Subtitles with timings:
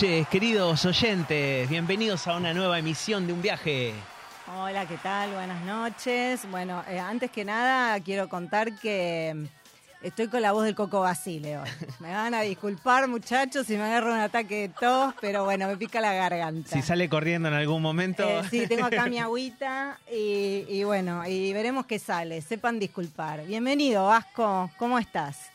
[0.00, 1.68] Noches, queridos oyentes.
[1.68, 3.94] Bienvenidos a una nueva emisión de Un Viaje.
[4.56, 5.32] Hola, ¿qué tal?
[5.32, 6.48] Buenas noches.
[6.52, 11.00] Bueno, eh, antes que nada quiero contar que mm, estoy con la voz del Coco
[11.00, 11.68] Basile hoy.
[11.98, 15.76] Me van a disculpar, muchachos, si me agarro un ataque de tos, pero bueno, me
[15.76, 16.70] pica la garganta.
[16.70, 18.22] Si sale corriendo en algún momento.
[18.22, 22.40] Eh, sí, tengo acá mi agüita y, y bueno, y veremos qué sale.
[22.40, 23.44] Sepan disculpar.
[23.46, 24.70] Bienvenido, Vasco.
[24.76, 25.50] ¿Cómo estás?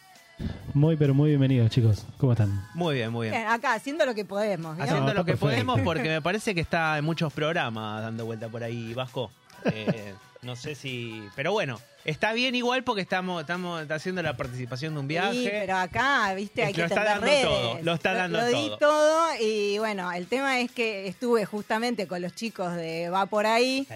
[0.73, 2.05] Muy, pero muy bienvenidos, chicos.
[2.17, 2.67] ¿Cómo están?
[2.73, 3.39] Muy bien, muy bien.
[3.41, 4.79] Bien, acá, haciendo lo que podemos.
[4.79, 5.45] Haciendo No, lo que perfecto.
[5.45, 9.29] podemos porque me parece que está en muchos programas dando vuelta por ahí, Vasco.
[9.65, 10.13] Eh,
[10.43, 11.23] no sé si...
[11.35, 15.33] Pero bueno, está bien igual porque estamos, estamos haciendo la participación de un viaje.
[15.43, 17.43] Sí, pero acá, viste, Es hay que que lo está dando redes.
[17.45, 18.77] todo, lo está dando Lo di todo.
[18.77, 23.45] todo y bueno, el tema es que estuve justamente con los chicos de Va por
[23.45, 23.87] ahí.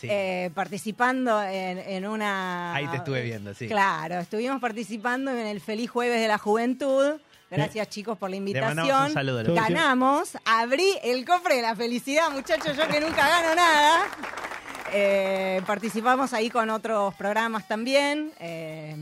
[0.00, 0.08] Sí.
[0.10, 2.74] eh, participando en, en una...
[2.74, 3.68] Ahí te estuve viendo, sí.
[3.68, 7.12] Claro, estuvimos participando en el Feliz Jueves de la Juventud.
[7.50, 9.12] Gracias chicos por la mandamos un invitación.
[9.12, 9.44] saludo.
[9.44, 9.54] Todo.
[9.54, 14.06] Ganamos, abrí el cofre de la felicidad, muchachos, yo que nunca gano nada.
[14.92, 18.30] Eh, participamos ahí con otros programas también.
[18.38, 18.94] eh,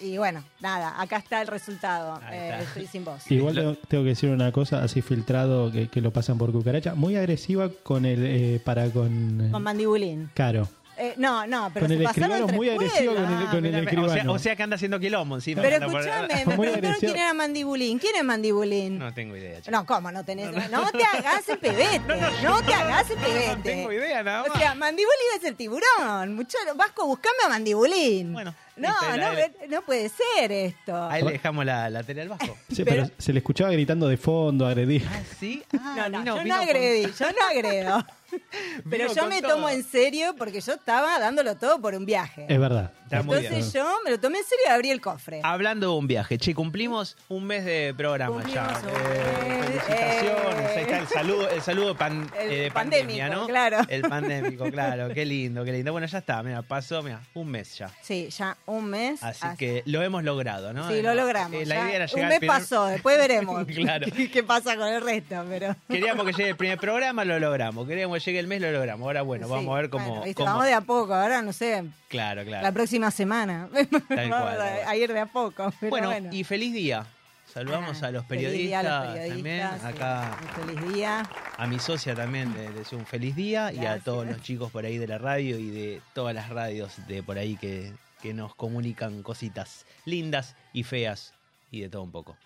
[0.00, 2.20] y bueno, nada, acá está el resultado.
[2.30, 2.60] Eh, está.
[2.62, 3.30] estoy sin voz.
[3.30, 6.94] Igual tengo, tengo que decir una cosa, así filtrado, que, que lo pasan por cucaracha.
[6.94, 8.24] Muy agresiva con el...
[8.26, 9.40] eh, para con...
[9.46, 10.30] eh, Con mandibulín.
[10.34, 10.68] Caro.
[11.02, 13.50] Eh, no, no, pero Con se el pasaron escribano entre muy agresivo con el, pueblos.
[13.50, 14.32] con el o, sea, escribano.
[14.34, 15.54] o sea que anda haciendo quilombo, ¿sí?
[15.54, 17.98] No Pero por- escúchame, me preguntaron quién era mandibulín.
[17.98, 18.98] ¿Quién es mandibulín?
[18.98, 19.60] No tengo idea.
[19.62, 19.70] chico.
[19.70, 20.52] No, ¿cómo no tenés?
[20.70, 22.00] No, te hagas el pebete.
[22.42, 23.56] No, te hagas el pebete.
[23.56, 24.50] No tengo idea nada más.
[24.50, 26.34] O sea, mandibulín es el tiburón.
[26.34, 28.32] Muchacho, Vasco, buscame a mandibulín.
[28.34, 31.04] Bueno, No, no, ahí- no puede ser esto.
[31.10, 32.56] Ahí le dejamos la, la tele al Vasco.
[32.68, 35.06] Sí, pero, pero- se le escuchaba gritando de fondo, agredir.
[35.10, 35.62] ¿Ah, sí?
[35.80, 38.06] Ah, No, no, vino- yo vino no con- agredí, yo no agredo.
[38.30, 38.44] Pero
[38.84, 39.54] Vino yo con me todo.
[39.54, 42.46] tomo en serio porque yo estaba dándolo todo por un viaje.
[42.48, 42.92] Es verdad.
[43.10, 45.40] Está muy Entonces yo me lo tomé en serio y abrí el cofre.
[45.42, 48.68] Hablando de un viaje, che, cumplimos un mes de programa ya.
[48.68, 50.74] Cumplimos un Eh, mes, felicitaciones, eh.
[50.76, 53.46] ahí está el saludo, el saludo pan- El eh, de pandémico, pandemia, ¿no?
[53.48, 53.78] claro.
[53.88, 55.90] El pandémico, claro, qué lindo, qué lindo.
[55.90, 57.90] Bueno, ya está, mira, pasó, mira, un mes ya.
[58.00, 59.20] Sí, ya un mes.
[59.24, 60.88] Así que lo hemos logrado, ¿no?
[60.88, 61.60] Sí, lo logramos.
[61.60, 61.84] Eh, la ya.
[61.86, 64.06] idea era un llegar mes al primer- pasó, después veremos Claro.
[64.32, 65.44] qué pasa con el resto.
[65.48, 65.74] Pero...
[65.88, 67.88] Queríamos que llegue el primer programa, lo logramos.
[67.88, 69.04] Queríamos que llegue el mes, lo logramos.
[69.06, 70.06] Ahora, bueno, Sí, vamos a ver cómo.
[70.06, 72.62] bueno, viste, cómo- Vamos de a poco, ahora no sé, Claro, claro.
[72.64, 73.68] la próxima semana.
[74.08, 74.54] cual, vamos
[74.86, 75.72] a, ir de a poco.
[75.80, 77.06] Pero bueno, bueno, y feliz día.
[77.52, 79.70] Saludamos Ah, a los periodistas, día a los periodistas, también.
[79.80, 81.30] sí, Acá un feliz día.
[81.56, 84.84] a mi socia también le deseo un feliz día y a todos los chicos por
[84.84, 88.54] ahí de la radio y de todas las radios de por ahí que, que nos
[88.54, 91.34] comunican cositas lindas y feas
[91.72, 92.36] y de todo un poco.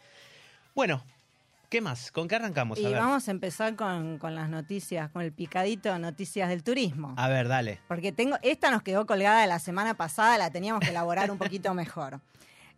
[0.74, 1.04] Bueno,
[1.74, 2.12] ¿qué más?
[2.12, 2.78] ¿Con qué arrancamos?
[2.78, 6.48] Y A ver, vamos a empezar con, con las noticias, con el picadito de noticias
[6.48, 7.14] del turismo.
[7.16, 7.80] a ver dale.
[7.88, 11.38] Porque tengo, esta nos quedó colgada de la semana pasada, la teníamos que elaborar un
[11.38, 12.20] poquito mejor.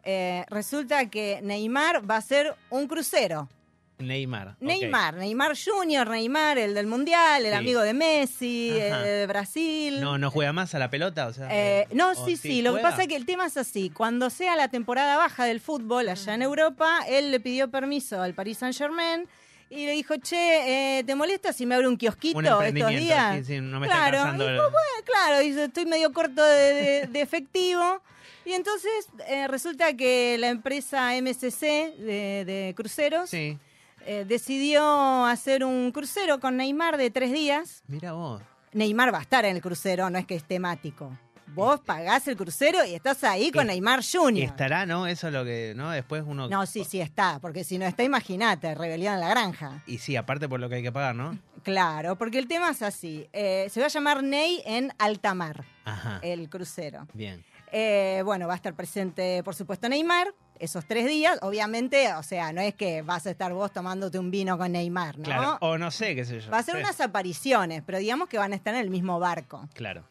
[0.02, 3.50] Eh, resulta que Neymar va a hacer un crucero.
[3.98, 4.56] Neymar.
[4.60, 7.56] Neymar, Neymar Junior, Neymar, el del Mundial, el Sí.
[7.58, 8.98] amigo de Messi, Ajá.
[9.00, 10.00] el de Brasil.
[10.00, 11.48] No, no juega más a la pelota, o sea.
[11.50, 13.90] Eh, no, sí, sí, lo que pasa es que el tema es así.
[13.90, 18.34] Cuando sea la temporada baja del fútbol allá en Europa, él le pidió permiso al
[18.34, 19.26] Paris Saint Germain
[19.70, 23.36] y le dijo, che, eh, ¿te molesta si me abre un kiosquito Un estos días?
[23.38, 24.62] sí, sí, no me claro, y bueno,
[25.04, 28.00] claro, dice, estoy medio corto de, de- de efectivo.
[28.44, 31.62] Y entonces eh, resulta que la empresa MSC
[31.98, 33.58] de, de cruceros Sí,
[34.06, 37.82] eh, decidió hacer un crucero con Neymar de tres días.
[37.88, 38.42] mira vos.
[38.72, 41.10] Neymar va a estar en el crucero, no es que es temático.
[41.54, 44.42] Vos pagás el crucero y estás ahí con Es- Neymar Y Jr.
[44.44, 45.06] estará, ¿no?
[45.06, 45.90] Eso es lo que, ¿no?
[45.90, 46.48] Después uno...
[46.48, 49.82] No, sí, sí está, porque si no está, imagínate, rebelión en la granja.
[49.86, 51.38] Y sí, aparte por lo que hay que pagar, ¿no?
[51.62, 53.28] Claro, porque el tema es así.
[53.32, 56.18] eh, se va a llamar Ney en alta mar, Ajá.
[56.22, 57.06] el crucero.
[57.14, 57.42] Bien.
[57.72, 61.38] Eh, bueno, va a estar presente, por supuesto, Neymar esos tres días.
[61.42, 65.18] Obviamente, o sea, no es que vas a estar vos tomándote un vino con Neymar,
[65.18, 65.24] ¿no?
[65.24, 65.58] Claro.
[65.60, 66.50] O no sé, qué sé yo.
[66.50, 66.80] Va a ser Sí.
[66.82, 69.68] unas apariciones, pero digamos que van a estar en el mismo barco.
[69.74, 70.04] Claro.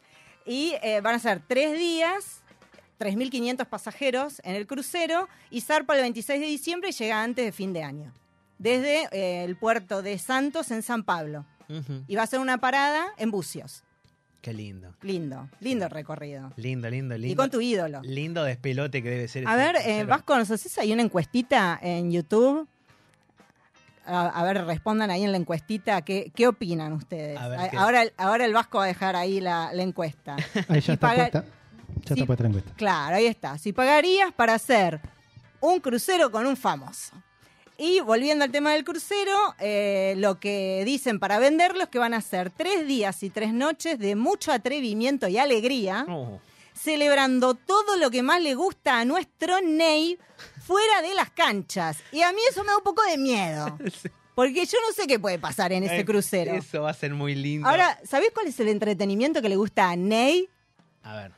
[0.44, 2.42] Y eh, van a ser tres días,
[2.98, 7.52] 3.500 pasajeros en el crucero y zarpa el 26 de diciembre y llega antes de
[7.52, 8.12] fin de año.
[8.58, 11.44] Desde eh, el puerto de Santos en San Pablo.
[12.06, 13.82] Y va a ser una parada en Bucios.
[14.46, 14.94] Qué lindo.
[15.02, 16.52] Lindo, lindo recorrido.
[16.54, 17.32] Lindo, lindo, lindo.
[17.32, 18.00] Y con tu ídolo.
[18.02, 19.44] Lindo despelote que debe ser.
[19.48, 20.04] A ver, eh.
[20.04, 22.68] Vasco, ¿nos haces ahí una encuestita en YouTube?
[24.06, 27.36] A, a ver, respondan ahí en la encuestita qué, qué opinan ustedes.
[27.36, 27.76] A ver, A- ¿qué?
[27.76, 30.36] ahora, el- ahora el Vasco va a dejar ahí la, la encuesta.
[30.68, 31.44] Ahí ya está pagar- puesta.
[32.04, 32.72] Ya está puesta la encuesta.
[32.76, 33.58] Claro, ahí está.
[33.58, 35.00] Si pagarías para hacer
[35.60, 37.20] un crucero con un famoso.
[37.78, 42.14] Y volviendo al tema del crucero, eh, lo que dicen para venderlo es que van
[42.14, 46.40] a ser tres días y tres noches de mucho atrevimiento y alegría, Oh,
[46.74, 50.18] celebrando todo lo que más le gusta a nuestro Ney
[50.66, 51.98] fuera de las canchas.
[52.12, 53.78] Y a mí eso me da un poco de miedo.
[54.34, 56.52] Porque yo no sé qué puede pasar en ese eh, crucero.
[56.54, 57.66] Eso va a ser muy lindo.
[57.66, 60.48] Ahora, ¿sabés cuál es el entretenimiento que le gusta a Ney?
[61.02, 61.32] A ver,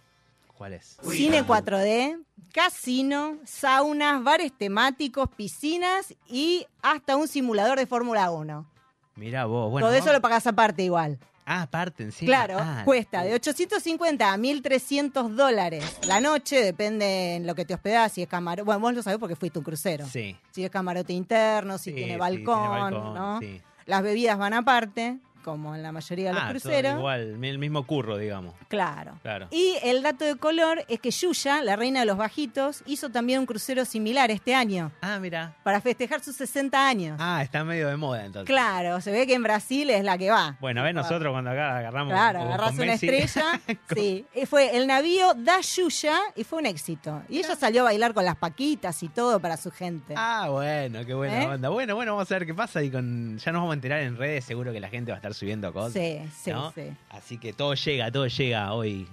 [0.57, 0.97] ¿cuál es?
[1.09, 2.21] Cine 4D,
[2.63, 8.67] casino, saunas, bares temáticos, piscinas y hasta un simulador de Fórmula 1.
[9.15, 9.87] Mira vos, bueno.
[9.87, 11.19] Todo eso lo pagás aparte igual.
[11.47, 12.27] Ah, aparte, encima.
[12.29, 17.75] claro, Ah, cuesta de 850 a 1300 dólares la noche, depende en lo que te
[17.75, 18.65] hospedás, si es camarote.
[18.65, 20.05] Bueno, vos lo sabés porque fuiste un crucero.
[20.07, 20.37] Sí.
[20.51, 23.41] Si es camarote interno, si Sí, tiene sí, balcón, balcón, ¿no?
[23.87, 26.99] Las bebidas van aparte, como en la mayoría de los Ah, todo cruceros.
[26.99, 28.55] igual, el mismo curro, digamos.
[28.69, 29.13] Claro.
[29.23, 29.49] Claro.
[29.51, 33.41] Y el dato de color es que Yuya, la reina de los bajitos, hizo también
[33.41, 35.55] un crucero similar este año Ah, mira.
[35.63, 37.17] para festejar sus 60 años.
[37.21, 38.47] Ah, está medio de moda entonces.
[38.47, 40.57] Claro, se ve que en Brasil es la que va.
[40.61, 42.13] Bueno, a ver, nosotros cuando acá agarramos.
[42.13, 43.61] Claro, agarras una Messi- estrella.
[43.95, 47.23] sí, Eh, fue el navío da Yuya y fue un éxito.
[47.29, 50.15] Y ella salió a bailar con las paquitas y todo para su gente.
[50.17, 51.47] Ah, bueno, qué buena ¿Eh?
[51.47, 51.69] onda.
[51.69, 54.17] Bueno, bueno, vamos a ver qué pasa y con ya nos vamos a enterar en
[54.17, 55.93] redes, seguro que la gente va a estar subiendo cosas.
[55.93, 56.73] sí, sí, ¿no?
[56.73, 56.83] sí.
[57.11, 59.07] Así que todo llega, todo llega hoy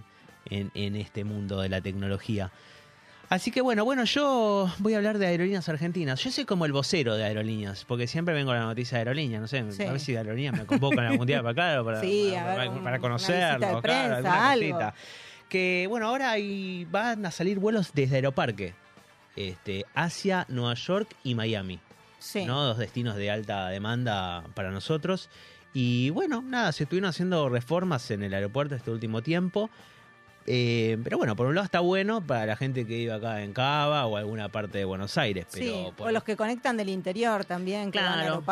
[0.49, 2.51] en, en este mundo de la tecnología.
[3.27, 6.23] Así que bueno, bueno, yo voy a hablar de aerolíneas argentinas.
[6.23, 9.41] Yo soy como el vocero de aerolíneas, porque siempre vengo a la noticia de aerolíneas,
[9.41, 9.83] no sé, Sí.
[9.83, 12.67] a ver si de aerolíneas me convocan algún día para acá, para, Sí, para, ver,
[12.69, 14.69] para- para conocerlo, de claro, prensa, alguna algo.
[14.77, 14.93] cosita.
[15.49, 18.75] Que bueno, ahora hay, van a salir vuelos desde Aeroparque,
[19.35, 21.79] este, hacia Nueva York y Miami.
[22.19, 22.45] Sí.
[22.45, 22.63] ¿no?
[22.63, 25.29] Dos destinos de alta demanda para nosotros.
[25.77, 29.69] Y bueno, nada, se estuvieron haciendo reformas en el aeropuerto este último tiempo.
[30.47, 33.51] Eh, pero bueno, por un lado está bueno para la gente que vive acá en
[33.51, 35.47] Cava o alguna parte de Buenos Aires.
[35.51, 38.43] Pero Sí, por- o los que conectan del interior también, que van al Claro.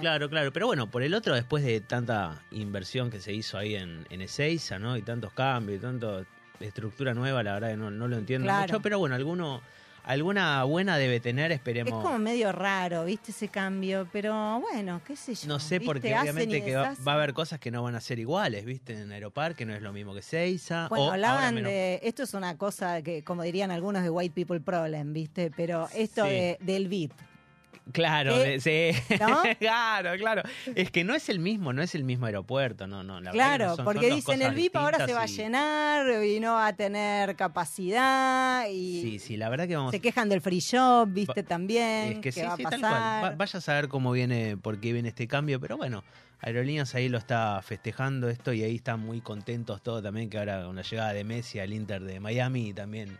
[0.00, 0.52] Claro, claro.
[0.52, 4.20] Pero bueno, por el otro, después de tanta inversión que se hizo ahí en, en
[4.20, 4.96] Ezeiza, ¿no?
[4.96, 6.22] Y tantos cambios y tanta
[6.60, 8.62] estructura nueva, la verdad que no, no lo entiendo Claro.
[8.74, 8.80] mucho.
[8.82, 9.62] Pero bueno, alguno,
[10.08, 12.02] alguna buena debe tener, Es esperemos.
[12.02, 13.30] como medio raro, ¿viste?
[13.30, 15.46] Ese cambio, pero bueno, qué sé yo.
[15.48, 15.86] No sé, ¿viste?
[15.86, 18.94] porque Hacen obviamente que va, a haber cosas que no van a ser iguales, ¿viste?
[18.94, 20.88] En Aeroparque no es lo mismo que Seiza.
[20.88, 22.00] Bueno, o hablaban menos- de.
[22.02, 25.50] Esto es una cosa que, como dirían algunos, de White People Problem, ¿viste?
[25.54, 26.30] Pero esto Sí.
[26.30, 27.12] de- del VIP.
[27.92, 28.90] Claro, Eh, sí.
[29.20, 29.42] ¿no?
[29.58, 30.42] claro, claro.
[30.74, 33.20] Es que no es el mismo, no es el mismo aeropuerto, no, no.
[33.20, 36.40] la Claro, no son- porque son dicen el VIP ahora se va a llenar y
[36.40, 40.40] no va a tener capacidad y Sí, sí, la verdad que vamos se quejan del
[40.40, 41.42] free shop, ¿viste?
[41.42, 43.36] También, Es que sí, va sí, a tal cual.
[43.36, 46.04] Vaya a saber cómo viene, por qué viene este cambio, pero bueno,
[46.40, 50.64] Aerolíneas ahí lo está festejando esto y ahí están muy contentos todos también que ahora
[50.64, 53.18] con la llegada de Messi al Inter de Miami también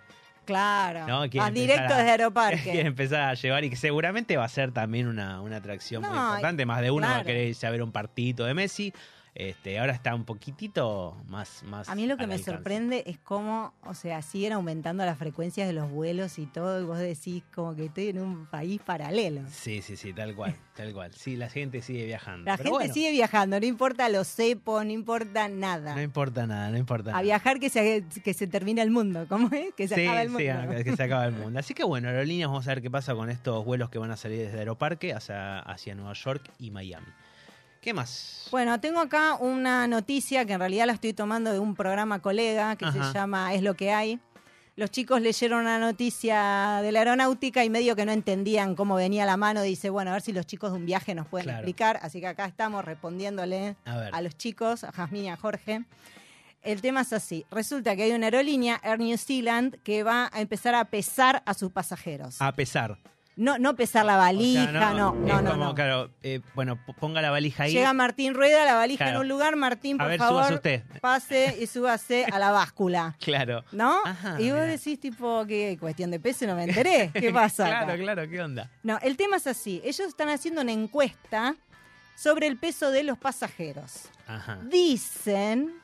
[0.48, 1.20] Claro, ¿no?
[1.28, 2.80] Quiere más empezar directo a- desde Aeroparque.
[2.86, 6.64] empezar a llevar y que seguramente va a ser también una, una atracción muy importante.
[6.64, 8.94] Más de uno va a querer irse a ver un partidito de Messi.
[9.38, 12.50] Este, ahora está un poquitito más, más A mí lo que me alcance.
[12.50, 16.84] sorprende es cómo, o sea, siguen aumentando las frecuencias de los vuelos y todo, y
[16.84, 19.42] vos decís como que estoy en un país paralelo.
[19.48, 21.12] Sí, sí, sí, tal cual, tal cual.
[21.14, 22.46] Sí, la gente sigue viajando.
[22.46, 25.94] La pero gente bueno, sigue viajando, no importa los cepos, no importa nada.
[25.94, 27.20] No importa nada, no importa nada.
[27.20, 29.72] a viajar que se, que se termina el mundo, ¿cómo es?
[29.74, 30.74] Que se sí, acaba el mundo.
[30.78, 31.58] sí, que se acaba el mundo.
[31.60, 34.16] Así que bueno, aerolíneas, vamos a ver qué pasa con estos vuelos que van a
[34.16, 37.06] salir desde Aeroparque hacia, hacia Nueva York y Miami.
[37.80, 38.48] ¿Qué más?
[38.50, 42.76] Bueno, tengo acá una noticia que en realidad la estoy tomando de un programa colega
[42.76, 43.12] que Ajá.
[43.12, 44.18] se llama Es lo que hay.
[44.76, 49.26] Los chicos leyeron una noticia de la aeronáutica y medio que no entendían cómo venía
[49.26, 49.62] la mano.
[49.62, 51.58] Dice, bueno, a ver si los chicos de un viaje nos pueden Claro.
[51.58, 51.98] explicar.
[52.02, 55.84] Así que acá estamos respondiéndole A a los chicos, a Jazmín y a Jorge.
[56.62, 57.44] El tema es así.
[57.50, 61.54] Resulta que hay una aerolínea, Air New Zealand, que va a empezar a pesar a
[61.54, 62.40] sus pasajeros.
[62.40, 62.98] A pesar.
[63.38, 65.50] No, no pesar la valija, O sea, no, no, es no.
[65.52, 65.74] como, no.
[65.74, 67.72] claro, eh, bueno, ponga la valija ahí.
[67.72, 69.18] Llega Martín Rueda, la valija Claro.
[69.18, 70.82] en un lugar, Martín, A por ver, favor, súbase usted.
[71.00, 73.16] pase y súbase a la báscula.
[73.20, 73.64] Claro.
[73.70, 74.00] ¿No?
[74.04, 76.46] Ajá, y vos decís, tipo, ¿qué cuestión de peso?
[76.46, 77.10] No me enteré.
[77.14, 77.66] ¿Qué pasa?
[77.68, 77.84] acá?
[77.86, 78.70] claro, claro, ¿qué onda?
[78.82, 79.80] No, el tema es así.
[79.84, 81.54] Ellos están haciendo una encuesta
[82.16, 84.06] sobre el peso de los pasajeros.
[84.26, 84.58] Ajá.
[84.64, 85.74] Dicen,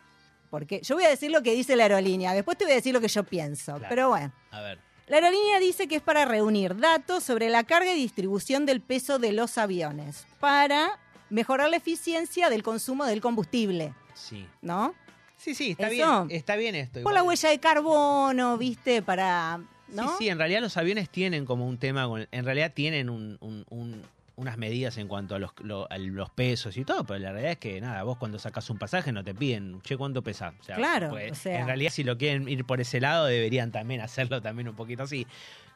[0.51, 2.93] porque yo voy a decir lo que dice la aerolínea, después te voy a decir
[2.93, 3.75] lo que yo pienso.
[3.75, 3.87] Claro.
[3.89, 4.79] Pero bueno, A ver.
[5.07, 9.19] La aerolínea dice que es para reunir datos sobre la carga y distribución del peso
[9.19, 10.99] de los aviones, para
[11.31, 14.47] mejorar la eficiencia del consumo del combustible, Sí.
[14.63, 14.95] ¿no?
[15.37, 16.25] Sí, sí, está Eso.
[16.27, 16.37] bien.
[16.39, 16.95] Está bien esto.
[16.95, 17.15] Por igual.
[17.17, 19.03] la huella de carbono, ¿viste?
[19.03, 19.61] Para...
[19.89, 20.09] ¿no?
[20.11, 23.37] Sí, sí, en realidad los aviones tienen como un tema, con, en realidad tienen un-
[23.41, 24.03] un- un-
[24.37, 27.53] unas medidas en cuanto a los, lo- a los pesos y todo, pero la realidad
[27.53, 30.55] es que nada, vos cuando sacas un pasaje no te piden, che, ¿cuánto pesa?
[30.61, 33.27] O sea, Claro, porque o sea- En realidad si lo quieren ir por ese lado
[33.27, 35.27] deberían también hacerlo también un poquito así.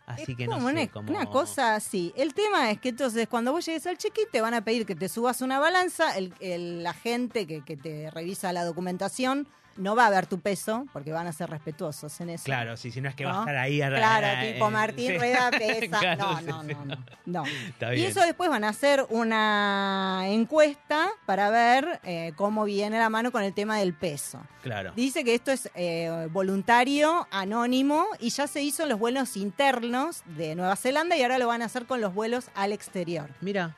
[0.06, 1.10] Así es que como no sé, una, como...
[1.12, 2.12] una cosa así.
[2.16, 4.94] El tema es que entonces cuando vos llegues al check-in te van a pedir que
[4.96, 9.46] te subas una balanza, el, el agente que, que te revisa la documentación
[9.78, 12.44] no va a ver tu peso porque van a ser respetuosos en eso.
[12.44, 13.40] Claro, sí, si no es que va a ¿no?
[13.40, 15.18] estar ahí a Claro, eh, tipo Martín sí.
[15.18, 15.98] Rueda pesa.
[16.00, 17.44] Claro, no, sí, no, no, no, no.
[17.68, 23.08] Está Y eso después van a hacer una encuesta para ver eh, cómo viene la
[23.08, 24.40] mano con el tema del peso.
[24.62, 24.92] Claro.
[24.94, 30.22] Dice que esto es eh, voluntario, anónimo, y ya se hizo en los vuelos internos
[30.36, 33.30] de Nueva Zelanda y ahora lo van a hacer con los vuelos al exterior.
[33.40, 33.76] Mira,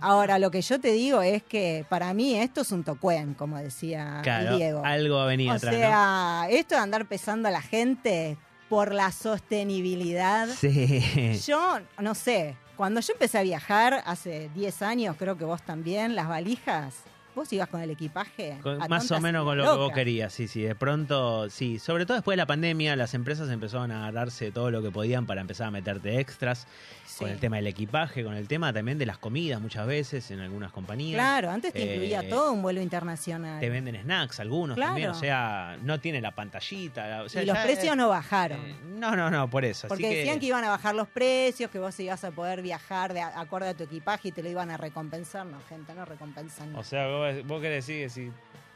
[0.00, 3.58] Ahora, lo que yo te digo es que para mí esto es un tocuen, como
[3.58, 4.82] decía Claro, Diego.
[4.84, 8.36] algo va a venir o atrás, sea, esto de andar pesando a la gente
[8.68, 10.48] por la sostenibilidad.
[10.48, 11.40] Sí.
[11.46, 16.14] yo no sé, cuando yo empecé a viajar hace 10 años, creo que vos también,
[16.14, 16.94] las valijas,
[17.34, 18.58] vos ibas con el equipaje.
[18.62, 20.62] Con- más o menos con lo que vos querías, sí, sí.
[20.62, 21.78] De pronto, sí.
[21.78, 25.26] Sobre todo después de la pandemia, las empresas empezaron a agarrarse todo lo que podían
[25.26, 26.66] para empezar a meterte extras.
[27.06, 27.24] Sí.
[27.24, 30.38] Con el tema del equipaje, con el tema también de las comidas muchas veces en
[30.40, 31.16] algunas compañías.
[31.16, 33.58] Claro, antes te Eh, incluía todo un vuelo internacional.
[33.60, 34.90] Te venden snacks algunos Claro.
[34.90, 37.22] también, o sea, no tiene la pantallita.
[37.24, 38.60] O sea, y los ya precios no bajaron.
[38.64, 39.88] eh, no, no, no, por eso.
[39.88, 40.46] porque así decían que...
[40.46, 43.82] iban a bajar los precios, que vos ibas a poder viajar de acorde a tu
[43.84, 45.44] equipaje y te lo iban a recompensar.
[45.46, 46.74] No, gente, no recompensan.
[46.76, 48.30] O sea, vos, vos querés decir que si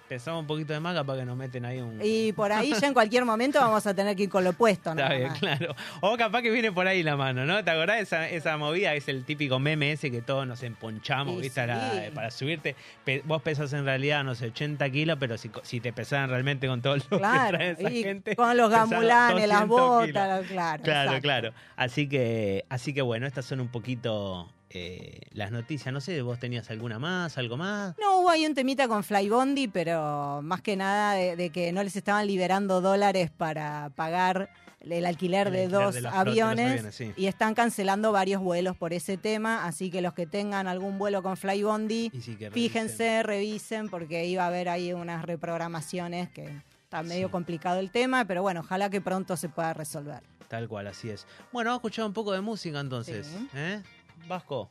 [0.09, 1.99] pesamos un poquito de más, capaz que nos meten ahí un.
[2.03, 4.91] y por ahí ya en cualquier momento vamos a tener que ir con lo opuesto.
[4.91, 5.39] Está nada bien, más.
[5.39, 5.75] claro.
[6.03, 7.65] O capaz que viene por ahí la mano, ¿no?
[7.65, 8.93] ¿Te acordás de esa, esa movida?
[8.95, 11.67] Es el típico meme ese que todos nos emponchamos, Y ¿viste?
[11.67, 12.77] La- para subirte.
[13.05, 16.67] Pe- vos pesas en realidad, no sé, 80 kilos, pero si, si te pesaran realmente
[16.69, 18.37] con todo lo Claro, que trae esa y gente.
[18.37, 20.43] con los gamulanes, las 200 botas, kilos.
[20.43, 20.83] lo- claro.
[20.85, 21.23] Claro, exacto.
[21.23, 21.53] claro.
[21.77, 25.93] Así que, así que bueno, estas son un poquito eh, las noticias.
[25.93, 27.95] No sé, ¿vos tenías alguna más, algo más?
[27.99, 31.83] No, hubo ahí un temita con Flybondi, pero más que nada de, de que no
[31.83, 34.50] les estaban liberando dólares para pagar
[34.90, 37.12] el alquiler El de alquiler dos de la flota de los aviones, aviones, sí.
[37.16, 41.23] y están cancelando varios vuelos por ese tema, así que los que tengan algún vuelo
[41.23, 47.31] con Flybondi, sí fíjense, revisen, porque iba a haber ahí unas reprogramaciones que está medio
[47.31, 50.23] complicado el tema, pero bueno, ojalá que pronto se pueda resolver.
[50.49, 51.26] Tal cual, así es.
[51.52, 53.28] Bueno, vamos a escuchar un poco de música entonces.
[53.54, 53.83] ¿eh?
[54.28, 54.71] Vasco.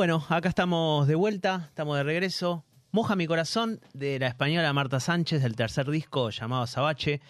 [0.00, 2.64] Bueno, acá estamos de vuelta, estamos de regreso.
[2.90, 7.20] Moja mi corazón de la española Marta Sánchez del tercer disco llamado Sabache.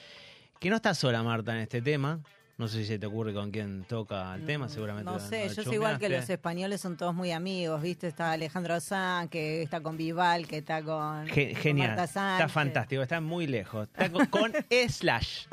[0.60, 2.20] Que no está sola Marta en este tema.
[2.58, 5.10] No sé si se te ocurre con quién toca el tema, seguramente.
[5.10, 8.06] No sé, yo soy igual que los españoles son todos muy amigos, ¿viste?
[8.06, 12.20] Está Alejandro Sanz, que está con Vival, que está con, Ge- con genial, Marta está
[12.38, 12.52] Sánchez.
[12.52, 13.88] fantástico, está muy lejos.
[13.88, 14.52] Está con, con
[14.88, 15.46] Slash.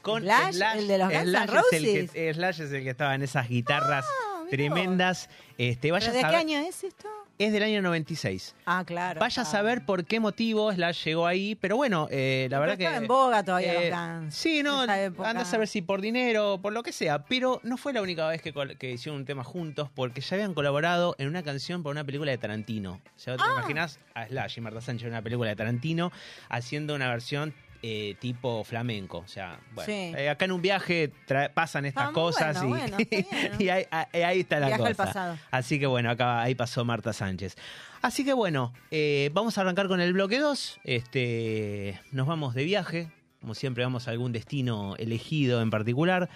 [0.00, 0.58] Con ¿Slash?
[0.78, 2.10] ¿El de los Guns N' Slash es el Roses?
[2.12, 4.21] que, Slash es el que estaba en esas guitarras Ah,
[4.56, 5.30] tremendas.
[5.58, 7.08] Este, vaya ¿Pero a de qué año es esto?
[7.38, 8.54] Es del año 96.
[8.66, 9.18] Ah, claro.
[9.18, 12.80] Vaya a saber por qué motivo Slash llegó ahí, pero bueno, eh, la Pero verdad
[12.80, 13.02] estaba que...
[13.02, 14.34] en boga todavía eh, los Guns.
[14.34, 17.76] Sí, no, anda a saber si por dinero o por lo que sea, pero no
[17.78, 21.42] fue la única vez que, hicieron un tema juntos, porque ya habían colaborado en una
[21.42, 23.00] canción por una película de Tarantino.
[23.04, 23.52] O sea, ¿te Ah.
[23.54, 26.12] imaginas a Slash y Marta Sánchez en una película de Tarantino
[26.48, 29.18] haciendo una versión eh, tipo flamenco?
[29.18, 30.12] O sea, bueno, Sí.
[30.16, 31.12] eh, acá en un viaje
[31.54, 33.76] pasan estas Ah, cosas bueno, y, bueno,
[34.12, 35.38] ahí, está la cosa.
[35.50, 37.56] Así que bueno, acá ahí pasó Marta Sánchez.
[38.00, 40.80] Así que bueno, eh, vamos a arrancar con el bloque 2.
[40.84, 46.28] Este, nos vamos de viaje, como siempre vamos a algún destino elegido en particular.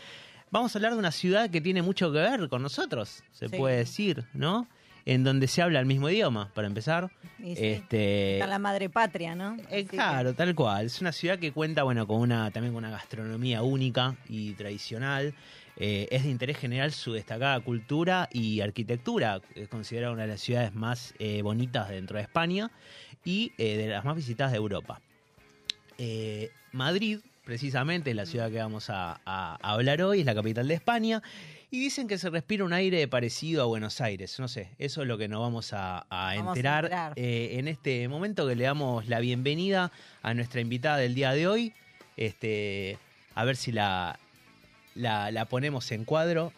[0.50, 3.56] Vamos a hablar de una ciudad que tiene mucho que ver con nosotros, se Sí.
[3.56, 4.68] puede decir, ¿no?
[5.06, 7.10] En donde se habla el mismo idioma, para empezar.
[7.38, 9.56] Sí, Este, Está la madre patria, ¿no?
[9.70, 10.86] eh, que- claro, tal cual.
[10.86, 15.32] Es una ciudad que cuenta, bueno, con una también con una gastronomía única y tradicional.
[15.76, 19.40] Eh, es de interés general su destacada cultura y arquitectura.
[19.54, 22.70] Es considerada una de las ciudades más eh, bonitas dentro de España
[23.24, 25.00] y eh, de las más visitadas de Europa.
[25.98, 30.34] Eh, Madrid, precisamente, es la ciudad que vamos a, a- a hablar hoy, es la
[30.34, 31.22] capital de España.
[31.70, 34.38] Y dicen que se respira un aire parecido a Buenos Aires.
[34.38, 37.66] No sé, eso es lo que nos vamos a, a Vamos a enterar eh, en
[37.66, 39.90] este momento que le damos la bienvenida
[40.22, 41.72] a nuestra invitada del día de hoy.
[42.16, 42.98] Este,
[43.34, 44.18] a ver si la,
[44.94, 46.52] la, la ponemos en cuadro.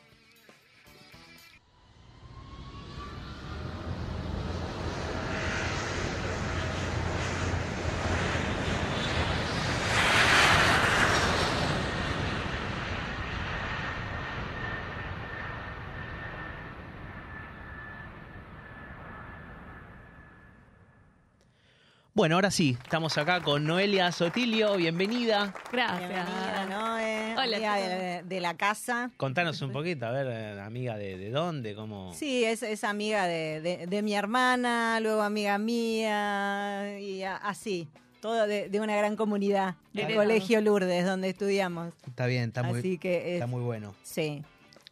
[22.18, 25.54] Bueno, ahora sí, estamos acá con Noelia Sotilio, bienvenida.
[25.70, 26.00] Gracias.
[26.00, 27.34] Bienvenida, Noé.
[27.38, 29.12] Hola, amiga de, de la casa.
[29.16, 32.12] Contanos un poquito, a ver, eh, amiga, de, de dónde, cómo...
[32.14, 37.86] Sí, es, es amiga de, de- de mi hermana, luego amiga mía, y así.
[38.20, 39.76] Todo de, de una gran comunidad.
[39.92, 40.12] Del.
[40.16, 41.94] Colegio Lourdes, donde estudiamos.
[42.04, 43.94] Está bien, está muy, así que, es- está muy bueno.
[44.02, 44.42] sí.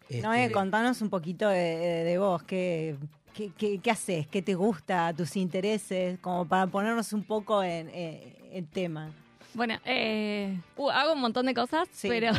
[0.08, 2.40] Este, Noé, contanos un poquito de, de- de vos.
[2.44, 2.94] ¿Qué,
[3.37, 4.27] qué, qué- qué haces?
[4.29, 5.12] ¿Qué te gusta?
[5.14, 6.18] ¿Tus intereses?
[6.20, 9.11] Como para ponernos un poco en, en- en tema.
[9.55, 12.09] Bueno, eh, uh, hago un montón de cosas, Sí.
[12.09, 12.33] pero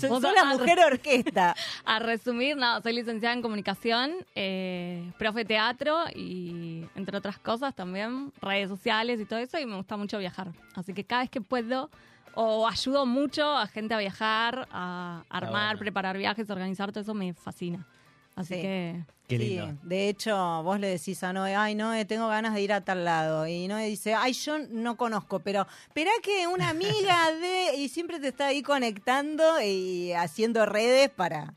[0.00, 1.54] Soy, soy la mujer orquesta.
[1.84, 8.32] a resumir, no, soy licenciada en comunicación, eh, profe teatro y entre otras cosas también
[8.42, 10.48] redes sociales y todo eso y me gusta mucho viajar.
[10.74, 11.90] Así que cada vez que puedo
[12.34, 15.78] o ayudo mucho a gente a viajar, a armar, bueno.
[15.78, 17.86] preparar viajes, organizar todo eso me fascina.
[18.34, 18.60] Así Sí.
[18.62, 22.60] que Qué Sí, de hecho, vos le decís a Noé, ay, Noé, tengo ganas de
[22.62, 23.46] ir a tal lado.
[23.46, 27.76] Y Noé dice, ay, yo no conozco, pero esperá que una amiga de...
[27.76, 31.54] Y siempre te está ahí conectando y haciendo redes para,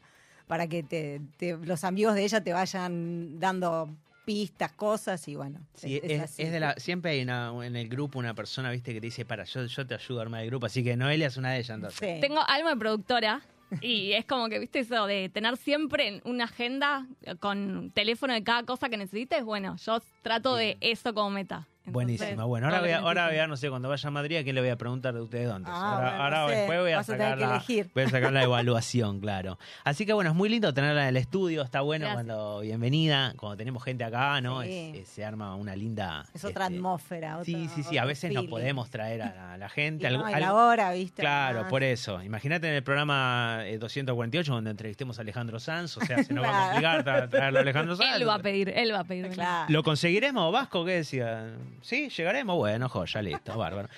[0.48, 3.90] para que te, te- los amigos de ella te vayan dando
[4.26, 5.60] pistas, cosas y bueno.
[5.76, 6.42] Sí, es, es, así.
[6.44, 9.26] es de la, siempre hay una, en el grupo una persona, viste, que te dice,
[9.26, 11.60] para, yo, yo te ayudo a armar el grupo, así que Noelia es una de
[11.60, 12.00] ellas entonces.
[12.00, 12.22] Sí.
[12.22, 13.42] Tengo alma de productora
[13.82, 17.08] y es como que, viste, eso de tener siempre una agenda
[17.40, 19.44] con teléfono de cada cosa que necesites.
[19.44, 21.68] Bueno, yo trato de eso como meta.
[21.90, 22.44] Entonces, Buenísima.
[22.46, 24.56] Bueno, ahora voy, a, ahora voy a, no sé, cuando vaya a Madrid, ¿a quién
[24.56, 25.70] le voy a preguntar de ustedes dónde?
[25.72, 26.56] Ah, ahora bueno, ahora no sé.
[26.56, 29.58] después voy a, sacar la, voy a sacar la evaluación, claro.
[29.84, 32.26] Así que bueno, es muy lindo tenerla en el estudio, está bueno Gracias.
[32.26, 34.62] cuando bienvenida, cuando tenemos gente acá, ¿no?
[34.64, 34.92] Sí.
[34.96, 36.26] Es- es- se arma una linda...
[36.34, 37.34] Es otra este, atmósfera.
[37.38, 38.50] otro- Sí, sí, sí, a veces no feeling.
[38.50, 40.10] podemos traer a la, a la Y gente.
[40.10, 41.22] no, algo- y la hora, ¿viste?
[41.22, 42.22] Claro, por eso.
[42.24, 46.44] Imagínate en el programa eh, 248 donde entrevistemos a Alejandro Sanz, o sea, se nos
[46.46, 48.16] va a complicar tra- traerlo a Alejandro Sanz.
[48.16, 49.28] Él va a pedir, él va a pedir.
[49.30, 49.66] Claro.
[49.70, 50.86] ¿Lo conseguiremos, Vasco?
[50.86, 51.54] ¿Qué decía?
[51.82, 52.10] ¿Sí?
[52.10, 52.56] ¿Llegaremos?
[52.58, 53.90] Bueno, joya, listo, bárbaro.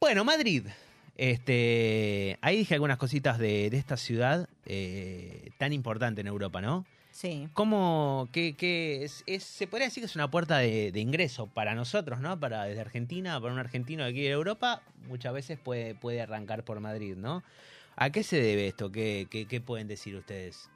[0.00, 0.66] Bueno, Madrid.
[1.16, 6.86] Este, ahí dije algunas cositas de, de esta ciudad eh, tan importante en Europa, ¿no?
[7.10, 7.46] Sí.
[7.52, 8.28] ¿Cómo,
[9.04, 12.40] es, es- se podría decir que es una puerta de, de ingreso para nosotros, ¿no?
[12.40, 16.64] Para desde Argentina, para un argentino de aquí de Europa, muchas veces puede, puede arrancar
[16.64, 17.42] por Madrid, ¿no?
[17.96, 18.90] ¿A qué se debe esto?
[18.90, 20.70] ¿Qué, qué, qué pueden decir ustedes?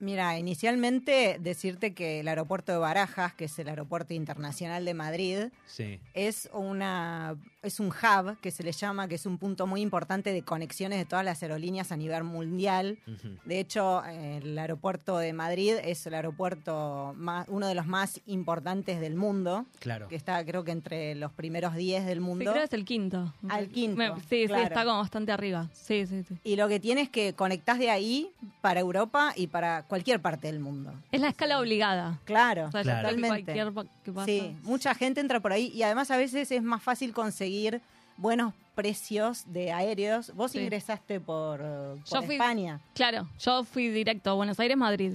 [0.00, 5.38] Mira, inicialmente decirte que el aeropuerto de Barajas, que es el aeropuerto internacional de Madrid,
[5.66, 6.00] Sí.
[6.14, 10.34] es una es un hub que se le llama, que es un punto muy importante
[10.34, 12.98] de conexiones de todas las aerolíneas a nivel mundial.
[13.46, 19.00] De hecho, el aeropuerto de Madrid es el aeropuerto más, uno de los más importantes
[19.00, 20.08] del mundo, Claro.
[20.08, 22.44] que está creo que entre los primeros 10 del Sí, mundo.
[22.50, 23.32] creo que es el quinto.
[23.48, 24.62] Al quinto, Me- sí, claro.
[24.62, 25.70] sí, está como bastante arriba.
[25.72, 26.36] Sí, sí, sí.
[26.44, 28.30] Y lo que tiene es que conectás de ahí
[28.60, 30.92] para Europa y para cualquier parte del mundo.
[31.12, 32.18] Es la escala obligada.
[32.24, 33.08] Claro, O sea, Claro.
[33.08, 33.52] que totalmente.
[33.52, 36.62] cualquier pa- que pasa- Sí, mucha gente entra por ahí y además a veces es
[36.64, 37.80] más fácil conseguir
[38.16, 40.34] buenos precios de aéreos.
[40.34, 40.58] Vos Sí.
[40.58, 42.80] ingresaste por, Yo por fui- España.
[42.94, 45.12] Claro, yo fui directo a Buenos Aires, Madrid.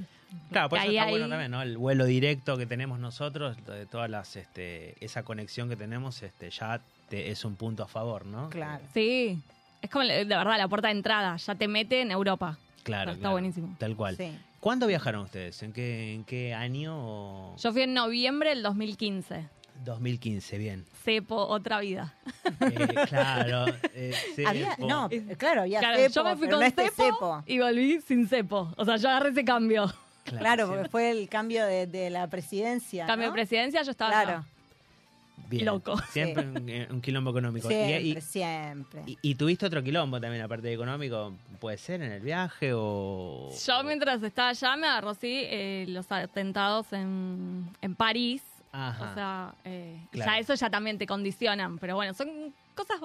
[0.50, 1.10] Claro, por eso está ahí.
[1.12, 1.62] bueno también, ¿no?
[1.62, 6.52] El vuelo directo que tenemos nosotros, de todas las, este, esa conexión que tenemos, este,
[6.52, 8.50] ya te- es un punto a favor, ¿no?
[8.50, 8.82] Claro.
[8.94, 9.42] Sí,
[9.82, 11.36] es como, de verdad, la puerta de entrada.
[11.36, 12.58] Ya te mete en Europa.
[12.84, 13.34] Claro, Está claro.
[13.34, 13.76] buenísimo.
[13.78, 14.16] Tal cual.
[14.18, 14.32] Sí.
[14.60, 15.62] ¿Cuándo viajaron ustedes?
[15.64, 16.96] ¿En qué, en qué año?
[16.98, 19.48] o- Yo fui en noviembre del 2015.
[19.86, 20.86] 2015, bien.
[21.06, 22.14] Cepo, otra vida.
[22.60, 23.66] Eh, claro.
[23.94, 24.14] eh,
[24.46, 27.44] Había, no, claro, había Claro, cepo, yo me fui con no este cepo, cepo.
[27.46, 28.74] y volví sin cepo.
[28.76, 29.92] O sea, yo agarré ese cambio.
[30.26, 33.06] Claro, porque fue el cambio de, de la presidencia.
[33.08, 33.32] Cambio ¿no?
[33.32, 34.46] de presidencia, yo estaba Claro, acá.
[35.50, 35.66] Bien.
[35.66, 35.98] loco.
[36.12, 37.68] Siempre un, eh, un quilombo económico.
[37.68, 39.04] Siempre, y, siempre.
[39.08, 43.50] y- y tuviste otro quilombo también, aparte de económico, puede ser en el viaje o...
[43.66, 48.44] Yo mientras estaba allá me agarró, sí, eh, los atentados en, en París.
[48.72, 49.10] Ajá.
[49.10, 50.32] O sea, eh, Claro.
[50.32, 51.80] ya eso ya también te condicionan.
[51.80, 53.00] Pero bueno, son cosas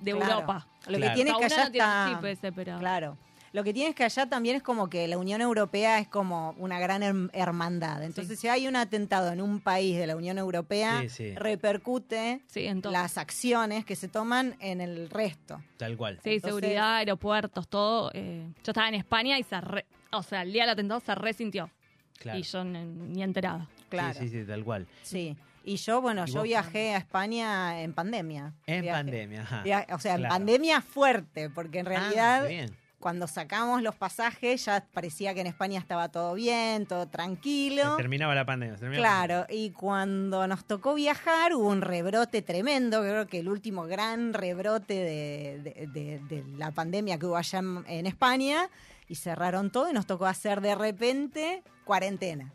[0.00, 0.32] de Claro.
[0.32, 0.66] Europa.
[0.88, 1.00] Lo Claro.
[1.12, 2.10] que tiene es que allá no tiene está...
[2.14, 2.78] chip ese, pero...
[2.80, 3.16] Claro.
[3.56, 6.50] Lo que tiene es que allá también es como que la Unión Europea es como
[6.58, 8.02] una gran herm- hermandad.
[8.02, 11.34] Entonces, si hay un atentado en un país de la Unión Europea, Sí, sí.
[11.36, 12.92] repercute Sí, en todo.
[12.92, 15.62] las acciones que se toman en el resto.
[15.78, 16.20] Tal cual.
[16.22, 18.10] Sí, Entonces- seguridad, aeropuertos, todo.
[18.12, 21.14] eh, yo estaba en España y se re- o sea, el día del atentado se
[21.14, 21.70] resintió.
[22.18, 22.38] Claro.
[22.38, 23.68] Y yo ni, ni enterada.
[23.88, 24.18] Claro.
[24.20, 24.86] Sí, sí, sí, tal cual.
[25.02, 25.34] Sí.
[25.64, 28.52] Y yo, bueno, ¿Y yo viajé a España en pandemia.
[28.66, 28.98] En Viajé.
[28.98, 29.62] pandemia, ajá.
[29.62, 32.76] Via- O sea, en pandemia fuerte, porque en Ah, realidad qué bien.
[33.06, 37.92] Cuando sacamos los pasajes ya parecía que en España estaba todo bien, todo tranquilo.
[37.92, 38.74] Se terminaba la pandemia.
[38.74, 43.48] terminaba la Claro, y cuando nos tocó viajar hubo un rebrote tremendo, creo que el
[43.48, 48.68] último gran rebrote de, de- de- de la pandemia que hubo allá en, en España,
[49.08, 52.52] y cerraron todo y nos tocó hacer de repente cuarentena.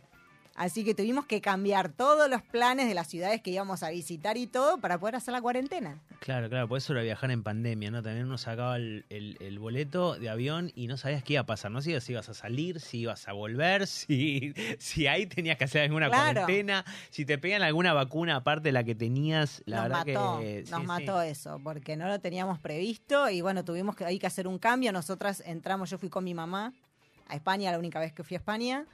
[0.63, 4.37] Así que tuvimos que cambiar todos los planes de las ciudades que íbamos a visitar
[4.37, 5.99] y todo para poder hacer la cuarentena.
[6.19, 8.03] Claro, claro, por eso era viajar en pandemia, ¿no?
[8.03, 11.45] También uno sacaba el, el- el boleto de avión y no sabías qué iba a
[11.47, 15.57] pasar, no sabías si ibas a salir, si ibas a volver, si, si ahí tenías
[15.57, 16.41] que hacer alguna Claro.
[16.41, 20.37] cuarentena, si te pegan alguna vacuna aparte de la que tenías, la nos verdad mató,
[20.41, 20.63] que...
[20.69, 21.27] nos sí, mató sí.
[21.29, 24.91] eso, porque no lo teníamos previsto y bueno, tuvimos que, hay que hacer un cambio.
[24.93, 26.71] Nosotras entramos, yo fui con mi mamá
[27.27, 28.85] a España, la única vez que fui a España.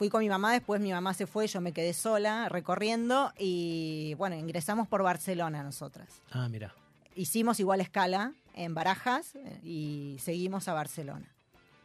[0.00, 4.14] Fui con mi mamá, después mi mamá se fue, yo me quedé sola recorriendo y
[4.16, 6.22] bueno, ingresamos por Barcelona nosotras.
[6.30, 6.74] Ah, mira.
[7.16, 11.30] Hicimos igual escala en Barajas eh, y seguimos a Barcelona.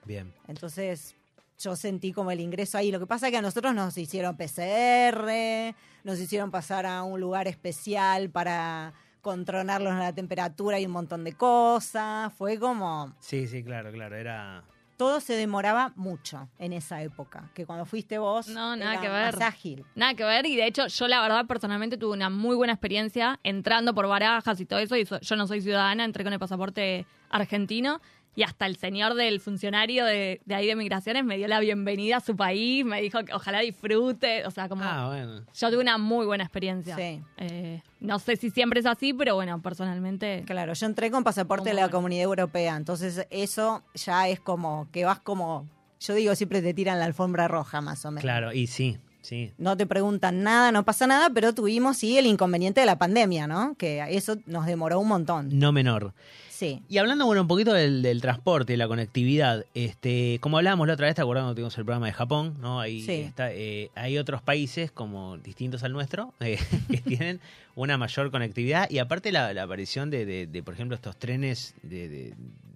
[0.06, 0.34] Bien.
[0.48, 1.14] Entonces
[1.60, 2.90] yo sentí como el ingreso ahí.
[2.90, 5.76] Lo que pasa es que a nosotros nos hicieron PCR,
[6.06, 11.34] nos hicieron pasar a un lugar especial para controlarnos la temperatura y un montón de
[11.34, 12.32] cosas.
[12.36, 13.14] Fue como...
[13.20, 14.64] Sí, sí, claro, claro, era...
[14.98, 19.10] Todo se demoraba mucho en esa época, que cuando fuiste vos No, nada era que
[19.10, 19.34] ver.
[19.36, 19.86] más ágil.
[19.96, 23.38] Nada que ver, y de hecho, yo la verdad personalmente tuve una muy buena experiencia
[23.44, 24.96] entrando por barajas y todo eso.
[24.96, 28.00] Y so- yo no soy ciudadana, entré con el pasaporte argentino.
[28.36, 32.18] Y hasta el señor del funcionario de, de ahí de migraciones me dio la bienvenida
[32.18, 34.46] a su país, me dijo que ojalá disfrute.
[34.46, 34.84] O sea, como.
[34.84, 35.46] Ah, bueno.
[35.54, 36.96] Yo tuve una muy buena experiencia.
[36.96, 37.22] Sí.
[37.38, 40.44] Eh, no sé si siempre es así, pero bueno, personalmente.
[40.46, 41.96] Claro, yo entré con pasaporte de la bueno.
[41.96, 45.68] Comunidad Europea, entonces eso ya es como que vas como...
[46.02, 48.22] Yo digo, siempre te tiran la alfombra roja más o menos.
[48.22, 49.52] Claro, y sí, sí.
[49.58, 53.48] no te preguntan nada, no pasa nada, pero tuvimos sí el inconveniente de la pandemia,
[53.48, 53.76] ¿no?
[53.78, 55.50] Que eso nos demoró un montón.
[55.60, 56.14] No menor.
[56.50, 56.82] Sí.
[56.88, 60.94] Y hablando, bueno, un poquito del, del transporte y la conectividad, este, como hablábamos la
[60.94, 62.80] otra vez, te acordás cuando tuvimos el programa de Japón, ¿no?
[62.80, 63.12] Ahí Sí.
[63.12, 66.58] está, eh, hay otros países como distintos al nuestro eh,
[66.90, 67.42] que tienen
[67.76, 71.74] una mayor conectividad y aparte la, la aparición de, de- de, por ejemplo, estos trenes
[71.84, 72.34] de,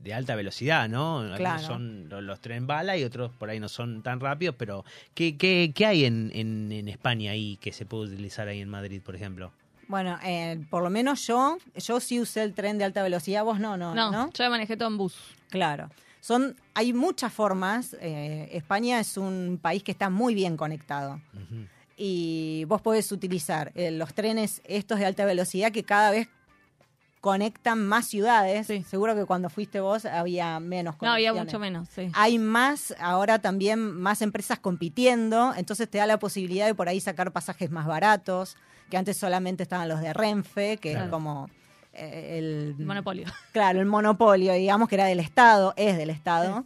[0.10, 1.20] de- alta velocidad, ¿no?
[1.20, 1.64] Algunos Claro.
[1.64, 5.38] son los, los tren bala y otros por ahí no son tan rápidos, pero ¿qué,
[5.38, 9.02] qué, qué hay en, en, en España ahí que se puede utilizar ahí en Madrid,
[9.04, 9.52] por ejemplo?
[9.88, 13.60] Bueno, eh, por lo menos yo, yo sí usé el tren de alta velocidad, vos
[13.60, 14.30] no, no, No, ¿no?
[14.32, 15.16] yo manejé todo en bus.
[15.50, 15.90] Claro.
[16.22, 17.96] Son, hay muchas formas.
[18.02, 21.20] eh, España es un país que está muy bien conectado.
[21.98, 26.30] Y vos podés utilizar eh, los trenes estos de alta velocidad que cada vez
[27.22, 28.68] conectan más ciudades.
[28.68, 28.84] Sí.
[28.84, 31.46] Seguro que cuando fuiste vos había menos No, había conexiones.
[31.46, 32.12] mucho menos, sí.
[32.14, 37.00] Hay más, ahora también más empresas compitiendo, entonces te da la posibilidad de por ahí
[37.02, 38.56] sacar pasajes más baratos,
[38.90, 41.06] que antes solamente estaban los de Renfe, que Claro.
[41.06, 41.50] es como
[41.94, 43.26] eh, el Monopolio.
[43.52, 46.66] Claro, el monopolio, digamos que era del Estado, es del Estado.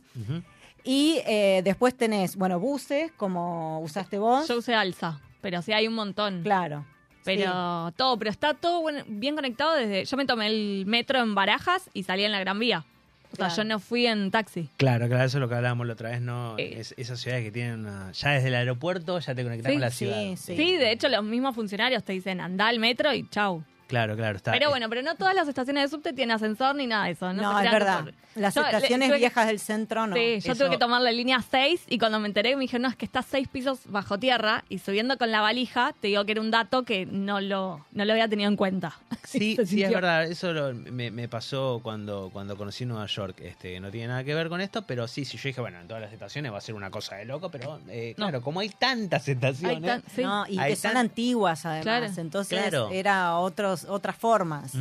[0.84, 4.48] Y eh, después tenés, bueno, buses, como usaste vos.
[4.48, 6.44] Yo usé Alza, pero sí hay un montón.
[6.44, 6.86] Claro.
[7.24, 10.06] Pero todo, pero está todo buen- bien conectado desde.
[10.06, 12.84] Yo me tomé el metro en Barajas y salí en la Gran Vía.
[13.32, 13.56] O sea, Claro.
[13.56, 14.70] yo no fui en taxi.
[14.78, 16.56] Claro, claro, eso es lo que hablábamos la otra vez, ¿no?
[16.60, 16.76] Eh.
[16.82, 19.82] Es- esas ciudades que tienen una- ya desde el aeropuerto ya te conectan Sí, con
[19.82, 20.22] la sí, ciudad.
[20.36, 20.56] sí.
[20.56, 20.74] Sí.
[20.78, 23.64] de hecho, los mismos funcionarios te dicen anda al metro y chau.
[23.88, 24.52] Claro, claro, está.
[24.52, 27.12] Pero eh, bueno, pero no todas las estaciones de subte tienen ascensador ni nada de
[27.12, 27.32] eso.
[27.34, 28.04] No, No, es verdad.
[28.06, 30.16] por- Las Yo le- estaciones que- viejas del centro no.
[30.16, 32.82] Sí, yo Eso- tuve que tomar la línea 6 y cuando me enteré me dijeron,
[32.84, 36.26] no, es que está seis pisos bajo tierra y subiendo con la valija, te digo
[36.26, 38.96] que era un dato que no lo, no lo había tenido en cuenta.
[39.24, 40.26] Sí, sí, es verdad.
[40.26, 43.40] Eso lo- me, me pasó cuando, cuando conocí Nueva York.
[43.42, 45.88] Este, no tiene nada que ver con esto, pero sí, sí, yo dije, bueno, en
[45.88, 48.26] todas las estaciones va a ser una cosa de loco, pero eh, No.
[48.26, 49.82] claro, como hay tantas Hay estaciones.
[49.82, 50.22] tan- sí.
[50.24, 51.00] No, y que son está.
[51.00, 51.84] antiguas además.
[51.84, 52.06] Claro.
[52.18, 52.90] Entonces Claro.
[52.92, 53.38] era
[53.74, 54.72] otros, otras formas.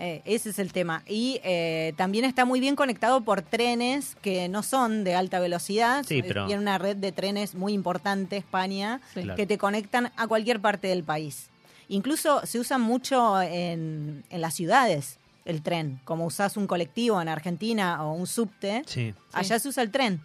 [0.00, 1.02] Eh, ese es el tema.
[1.08, 6.04] Y eh, también está muy bien conectado por trenes que no son de alta velocidad.
[6.06, 9.22] Sí, pero- Tiene una red de trenes muy importante, España, Sí.
[9.22, 9.36] Claro.
[9.36, 11.48] que te conectan a cualquier parte del país.
[11.88, 15.98] Incluso se usa mucho en, en las ciudades el tren.
[16.04, 19.14] Como usás un colectivo en Argentina o un subte, Sí.
[19.32, 20.20] allá se usa el tren.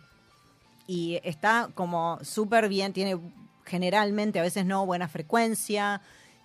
[0.86, 3.18] Y está como súper bien, tiene
[3.66, 6.02] generalmente, a veces no, buena frecuencia,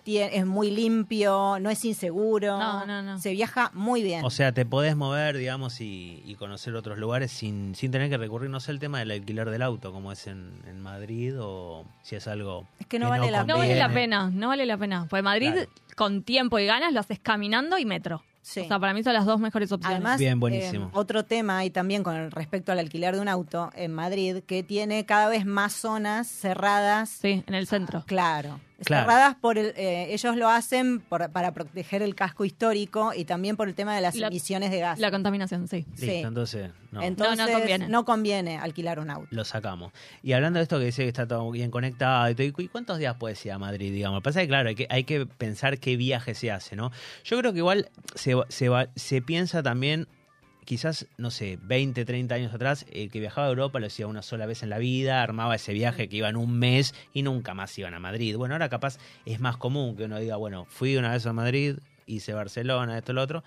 [0.06, 2.58] es muy limpio, no es inseguro.
[2.58, 3.18] No, no, no.
[3.18, 4.24] Se viaja muy bien.
[4.24, 8.16] O sea, te podés mover, digamos, y, y conocer otros lugares sin, sin tener que
[8.16, 11.84] recurrir, no sé, el tema del alquiler del auto, como es en, en Madrid, o
[12.02, 14.78] si es algo Es que no vale la No vale la pena, no vale la
[14.78, 15.06] pena.
[15.10, 15.70] Pues Madrid, Claro.
[15.96, 18.22] con tiempo y ganas, lo haces caminando y metro.
[18.40, 18.60] Sí.
[18.60, 19.96] O sea, para mí son las dos mejores opciones.
[19.96, 20.86] Además, Bien, buenísimo.
[20.86, 24.62] eh, otro tema y también con respecto al alquiler de un auto en Madrid, que
[24.62, 27.10] tiene cada vez más zonas cerradas.
[27.10, 28.04] sí, en el centro.
[28.06, 28.58] Claro.
[28.84, 29.06] Claro.
[29.10, 33.56] Cerradas por el, eh, ellos lo hacen por- para proteger el casco histórico y también
[33.56, 35.00] por el tema de las La- emisiones de gas.
[35.00, 35.78] La contaminación, sí.
[35.90, 36.10] Listo, sí.
[36.18, 37.02] entonces, no.
[37.02, 37.88] Entonces, No, no conviene.
[37.88, 39.26] no conviene alquilar un auto.
[39.30, 39.92] lo sacamos.
[40.22, 42.98] Y hablando de esto que dice que está todo bien conectado, y todo, ¿y cuántos
[42.98, 44.18] días puedes ir a Madrid, digamos?
[44.18, 46.76] Lo que Pasa es que, claro, hay que, hay que pensar qué viaje se hace,
[46.76, 46.92] ¿no?
[47.24, 50.06] Yo creo que igual se, va- se, va- se piensa también,
[50.68, 54.20] quizás, no sé, 20, 30 años atrás, el que viajaba a Europa lo hacía una
[54.20, 57.78] sola vez en la vida, armaba ese viaje que iban un mes y nunca más
[57.78, 58.36] iban a Madrid.
[58.36, 61.78] Bueno, ahora capaz es más común que uno diga, bueno, fui una vez a Madrid,
[62.04, 63.42] hice Barcelona, esto, lo otro,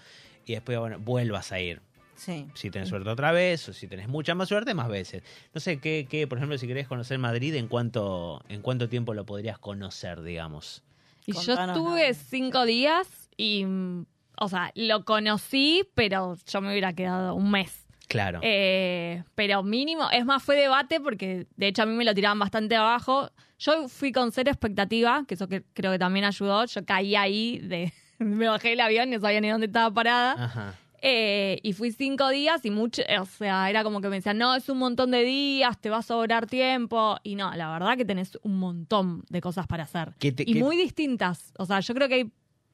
[0.48, 1.84] y después, bueno, vuelvas a ir
[2.16, 2.48] Sí.
[2.56, 5.22] si tenés suerte otra vez, o si tenés mucha más suerte, más veces.
[5.54, 9.14] No sé, ¿qué, qué por ejemplo, si querés conocer Madrid, ¿en cuánto, ¿en cuánto tiempo
[9.14, 10.82] lo podrías conocer, digamos?
[11.28, 12.14] Y yo estuve nada.
[12.16, 14.06] cinco días y, mm,
[14.44, 17.86] o sea, lo conocí, pero yo me hubiera quedado un mes.
[18.08, 18.40] Claro.
[18.44, 22.40] Eh, pero mínimo, es más, fue debate porque de hecho a mí me lo tiraban
[22.40, 23.32] bastante abajo.
[23.60, 26.66] Yo fui con cero expectativa, que eso que creo que también ayudó.
[26.66, 30.34] Yo caí ahí, de, me bajé del avión no sabía ni dónde estaba parada.
[30.44, 30.76] Ajá.
[31.04, 34.54] Eh, y fui cinco días y mucho, o sea, era como que me decían, no,
[34.54, 37.18] es un montón de días, te va a sobrar tiempo.
[37.24, 40.14] Y no, la verdad que tenés un montón de cosas para hacer.
[40.20, 41.54] ¿Qué te- y qué- muy distintas.
[41.58, 42.32] O sea, yo creo que hay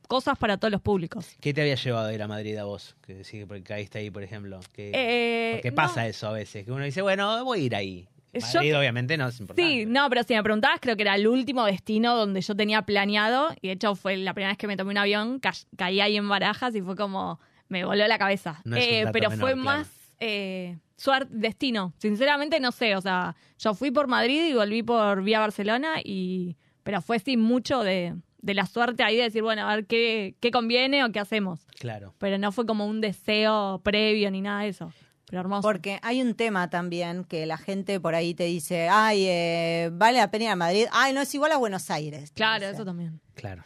[0.08, 1.36] cosas para todos los públicos.
[1.40, 2.96] ¿Qué te había llevado a ir a Madrid a vos?
[3.06, 4.60] Que decís que caíste ahí, por ejemplo.
[4.74, 5.76] Que, Eh, porque no.
[5.76, 8.08] pasa eso a veces, que uno dice, bueno, voy a ir ahí.
[8.34, 9.68] Yo- Madrid, obviamente, no es importante.
[9.70, 12.82] Sí, no, pero si me preguntabas, creo que era el último destino donde yo tenía
[12.84, 13.50] planeado.
[13.62, 16.18] Y de hecho fue la primera vez que me tomé un avión, ca- caí ahí
[16.18, 17.40] en Barajas y fue como,
[17.70, 18.62] me voló la cabeza.
[18.64, 19.64] No es Eh, pero menor, fue claro.
[19.80, 19.90] más
[20.20, 21.94] eh, suerte, destino.
[22.00, 26.58] Sinceramente no sé, o sea, yo fui por Madrid y volví por vía Barcelona, y
[26.84, 30.36] pero fue sí mucho de, de la suerte ahí de decir, bueno, a ver qué,
[30.40, 31.66] qué conviene o qué hacemos.
[31.80, 32.14] Claro.
[32.18, 34.92] Pero no fue como un deseo previo ni nada de eso.
[35.30, 35.62] Pero hermoso.
[35.62, 40.20] Porque hay un tema también que la gente por ahí te dice, ay, eh, vale
[40.20, 40.86] la pena ir a Madrid.
[40.92, 42.32] Ay, no es igual a Buenos Aires.
[42.32, 43.20] claro, eso también.
[43.36, 43.64] Claro.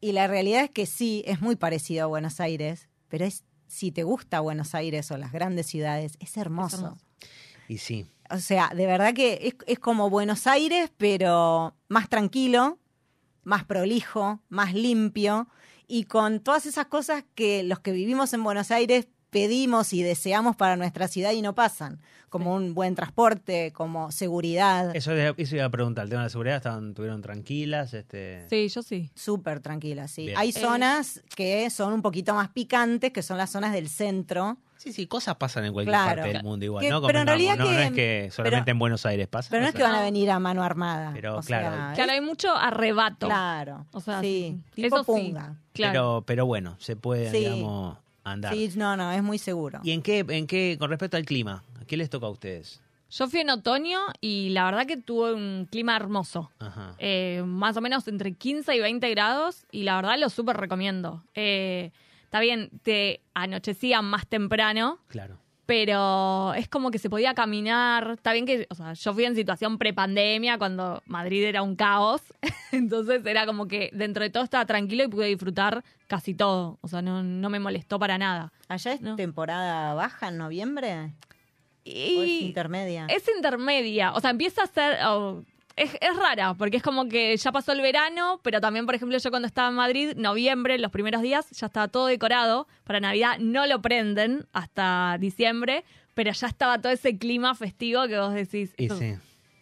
[0.00, 3.92] Y la realidad es que sí, es muy parecido a Buenos Aires, pero es si
[3.92, 6.76] te gusta Buenos Aires o las grandes ciudades, es hermoso.
[6.76, 7.02] Es hermoso.
[7.68, 8.06] Y sí.
[8.30, 12.78] O sea, de verdad que es, es como Buenos Aires, pero más tranquilo,
[13.44, 15.48] más prolijo, más limpio
[15.86, 20.56] y con todas esas cosas que los que vivimos en Buenos Aires pedimos y deseamos
[20.56, 24.94] para nuestra ciudad y no pasan, como un buen transporte, como seguridad.
[24.94, 28.46] Eso, eso iba a preguntar, el tema de la seguridad, estaban, estuvieron tranquilas, este...
[28.50, 29.10] Sí, yo sí.
[29.14, 30.26] Súper tranquila, sí.
[30.26, 30.38] Bien.
[30.38, 30.52] Hay Eh.
[30.52, 34.56] zonas que son un poquito más picantes, que son las zonas del centro.
[34.76, 36.22] Sí, sí, cosas pasan en cualquier Claro.
[36.22, 37.02] parte del mundo igual, Que- ¿no?
[37.02, 39.48] pero en realidad no, no que- es que solamente pero- en Buenos Aires pasa.
[39.50, 41.10] Pero no es que van a venir a mano armada.
[41.14, 41.74] Pero, o claro.
[41.74, 43.26] sea, Claro, hay mucho arrebato.
[43.26, 43.86] Claro.
[43.92, 45.04] O sea, sí, tipo Eso sí.
[45.06, 45.56] punga.
[45.72, 45.92] Claro.
[45.92, 47.38] Pero, pero bueno, se puede, Sí.
[47.38, 47.98] digamos,
[48.32, 48.54] andar.
[48.54, 49.80] Sí, no, no, es muy seguro.
[49.82, 52.80] ¿Y en qué, en qué, con respecto al clima, qué les toca a ustedes?
[53.10, 56.50] Yo fui en otoño y la verdad que tuve un clima hermoso.
[56.58, 56.94] Ajá.
[56.98, 61.24] Eh, más o menos entre 15 y 20 grados y la verdad lo súper recomiendo.
[61.34, 61.90] Eh,
[62.24, 65.38] está bien, te anochecía más temprano, Claro.
[65.68, 68.12] Pero es como que se podía caminar.
[68.12, 72.22] Está bien que, o sea, yo fui en situación prepandemia cuando Madrid era un caos,
[72.72, 76.78] entonces era como que dentro de todo estaba tranquilo y pude disfrutar casi todo.
[76.80, 78.50] O sea, no, no me molestó para nada.
[78.68, 79.16] ¿Allá es No.
[79.16, 80.94] temporada baja en noviembre?
[80.94, 81.02] ¿O
[81.84, 83.04] es Y intermedia?
[83.10, 84.98] es intermedia, o sea, empieza a ser...
[85.06, 85.42] oh,
[85.78, 89.16] es, es rara, porque es como que ya pasó el verano, pero también, por ejemplo,
[89.18, 92.66] yo cuando estaba en Madrid, noviembre, los primeros días, ya estaba todo decorado.
[92.84, 98.18] Para Navidad no lo prenden hasta diciembre, pero ya estaba todo ese clima festivo que
[98.18, 98.74] vos decís.
[98.76, 99.14] Y eso, sí.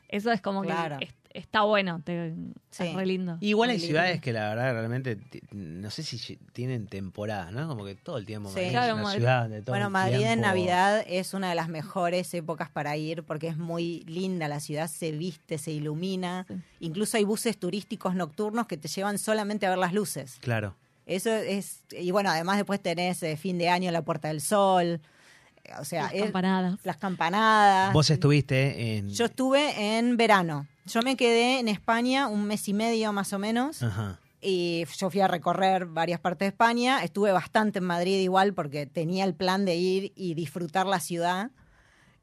[0.08, 0.98] eso es como Claro.
[0.98, 2.34] que es- está bueno, te-
[2.70, 2.84] Sí.
[2.88, 3.38] es re lindo.
[3.40, 5.18] Igual hay ciudades que la verdad realmente,
[5.52, 7.66] no sé si tienen temporada, ¿no?
[7.68, 8.56] Como que todo el tiempo Sí.
[8.56, 9.18] Madrid Claro, es una Madrid.
[9.18, 12.96] ciudad de todo Bueno, el Madrid en Navidad es una de las mejores épocas para
[12.96, 16.54] ir porque es muy linda, la ciudad se viste, se ilumina, Sí.
[16.80, 20.38] incluso hay buses turísticos nocturnos que te llevan solamente a ver las luces.
[20.40, 20.74] Claro.
[21.06, 25.00] Eso es, y bueno, además después tenés eh, fin de año la Puerta del Sol,
[25.80, 26.78] o sea, Las es- campanadas.
[26.84, 27.92] las campanadas.
[27.92, 29.08] Vos estuviste en...
[29.10, 30.66] Yo estuve en verano.
[30.86, 33.82] Yo me quedé en España un mes y medio más o menos.
[33.82, 34.20] Ajá.
[34.40, 37.02] Y yo fui a recorrer varias partes de España.
[37.02, 41.50] Estuve bastante en Madrid igual porque tenía el plan de ir y disfrutar la ciudad.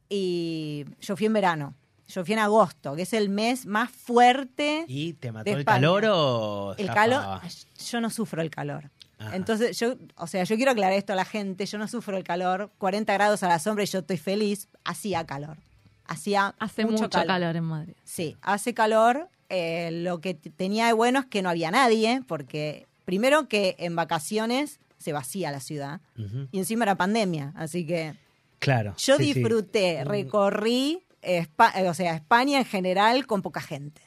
[0.10, 1.76] Y yo fui en verano.
[2.08, 4.86] Yo fui en agosto, que es el mes más fuerte.
[4.88, 7.42] ¿Y te mató de el calor o El calor,
[7.90, 8.92] yo no sufro el calor.
[9.20, 9.36] Ajá.
[9.36, 11.66] Entonces, yo, o sea, yo quiero aclarar esto a la gente.
[11.66, 12.72] Yo no sufro el calor.
[12.78, 14.68] 40 grados a la sombra y yo estoy feliz.
[14.84, 15.58] Hacía calor.
[16.06, 17.56] Hacía Hace mucho, calor.
[17.56, 17.94] en Madrid.
[18.04, 19.30] Sí, hace calor.
[19.50, 23.96] Eh, lo que tenía de bueno es que no había nadie, porque primero que en
[23.96, 26.02] vacaciones se vacía la ciudad
[26.52, 28.16] y encima era pandemia, así que
[28.60, 28.96] Claro.
[28.98, 34.02] yo sí, disfruté, Un- recorrí, Espa- eh, o sea, España en general con poca gente.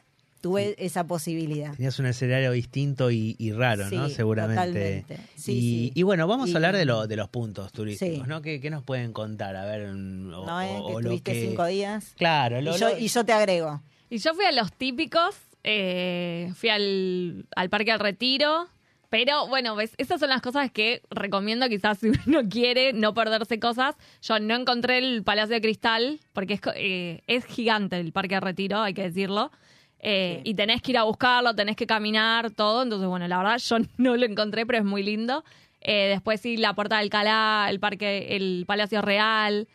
[0.46, 1.74] Tuve esa posibilidad.
[1.74, 4.08] Tenías un escenario distinto y, y raro, ¿no?
[4.08, 5.02] Seguramente.
[5.04, 5.16] totalmente.
[5.34, 5.92] Sí, y, sí.
[5.94, 8.28] y bueno, vamos Y- a hablar de, lo, de los puntos turísticos, Sí.
[8.28, 8.42] ¿no?
[8.42, 9.56] ¿Qué, qué nos pueden contar?
[9.56, 10.60] A ver, o, ¿No?
[10.62, 10.68] eh?
[10.78, 12.12] o- que o lo que- cinco días.
[12.16, 13.82] Claro, lo, Y yo, lo- y yo te agrego.
[14.08, 15.34] Y yo fui a los típicos,
[15.64, 18.68] eh, fui al, al Parque del Retiro,
[19.10, 23.58] pero bueno, ves, esas son las cosas que recomiendo quizás si uno quiere no perderse
[23.58, 23.94] cosas.
[24.22, 28.42] Yo no encontré el Palacio de Cristal, porque es, eh, es gigante el Parque del
[28.42, 29.50] Retiro, hay que decirlo.
[30.00, 30.50] Eh, Sí.
[30.50, 32.82] Y tenés que ir a buscarlo, tenés que caminar, todo.
[32.82, 35.44] Entonces, bueno, la verdad yo no lo encontré, pero es muy lindo.
[35.80, 39.68] Eh, después sí, la Puerta de Alcalá, el parque, el Palacio Real.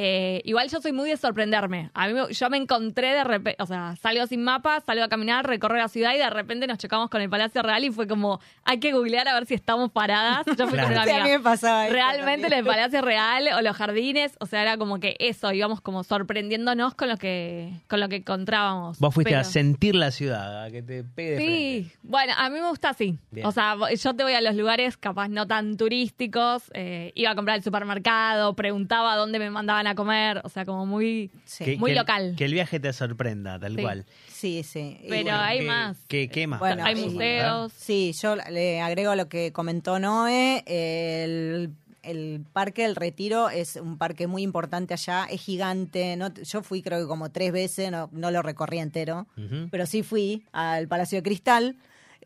[0.00, 1.90] Eh, igual yo soy muy de sorprenderme.
[1.94, 5.08] A mí me- yo me encontré de repente, o sea, salgo sin mapa, salgo a
[5.08, 8.06] caminar, recorro la ciudad y de repente nos chocamos con el Palacio Real y fue
[8.06, 10.46] como, hay que googlear a ver si estamos paradas.
[10.46, 10.88] Yo fui Claro.
[10.88, 12.58] con una Sí, a mí me pasaba Realmente en también.
[12.60, 16.94] el Palacio Real o los jardines, o sea, era como que eso, íbamos como sorprendiéndonos
[16.94, 18.98] con lo que, con lo que encontrábamos.
[19.00, 21.44] Vos fuiste a Pero- sentir la ciudad, a que te pegue de Sí,
[21.88, 21.98] frente.
[22.02, 23.18] bueno, a mí me gusta así.
[23.32, 23.46] Bien.
[23.46, 27.30] O sea, vo- yo te voy a los lugares capaz no tan turísticos, eh, iba
[27.30, 31.30] a comprar al supermercado, preguntaba dónde me mandaban a comer, o sea, como muy...
[31.44, 32.34] Sí, Que- Muy que el- local.
[32.36, 33.82] Que el viaje te sorprenda, tal Sí.
[33.82, 34.04] cual.
[34.28, 34.62] sí.
[34.62, 34.96] sí.
[35.08, 35.96] Pero bueno, hay ¿qué- más.
[36.08, 36.60] ¿Qué, qué más?
[36.60, 37.04] Bueno, Hay sí.
[37.08, 37.72] museos.
[37.76, 40.64] Sí, yo le agrego lo que comentó Noé.
[40.66, 41.70] El,
[42.02, 46.16] el Parque del Retiro es un parque muy importante allá, es gigante.
[46.16, 49.26] No, yo fui creo que como tres veces, no, no lo recorrí entero,
[49.70, 51.76] pero sí fui al Palacio de Cristal.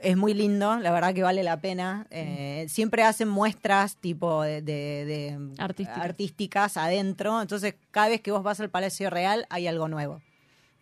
[0.03, 2.07] Es muy lindo, la verdad que vale la pena.
[2.11, 5.99] Eh, siempre hacen muestras tipo de, de- de- Artísticas.
[6.05, 10.21] artísticas adentro, entonces cada vez que vos vas al Palacio Real hay algo nuevo.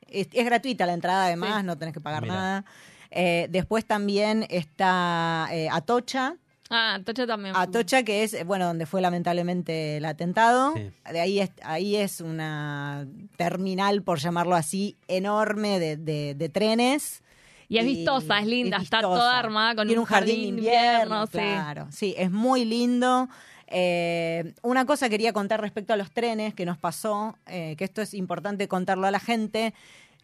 [0.09, 1.67] Es, es gratuita la entrada además, Sí.
[1.67, 2.65] no tenés que pagar nada.
[3.11, 6.37] Eh, después también está eh, Atocha,
[6.73, 7.55] Ah, Tocha también.
[7.57, 10.73] Atocha que es, bueno, donde fue lamentablemente el atentado.
[10.77, 10.93] Sí.
[11.13, 17.25] De ahí es, ahí es una terminal, por llamarlo así, enorme de, de- de trenes.
[17.71, 21.33] Y es vistosa, es linda, está toda armada con Tiene un jardín, de invierno, sí.
[21.35, 23.29] Claro, sí, es muy lindo.
[23.69, 28.03] Eh, una cosa quería contar respecto a los trenes que nos pasó, eh, que esto
[28.03, 29.73] es importante contarlo a la gente.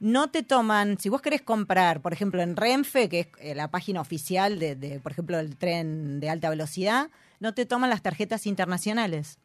[0.01, 3.69] No te toman, si vos querés comprar, por ejemplo, en Renfe, que es eh, la
[3.69, 8.03] página oficial de, de, por ejemplo, el tren de alta velocidad, no te toman las
[8.03, 9.39] tarjetas internacionales.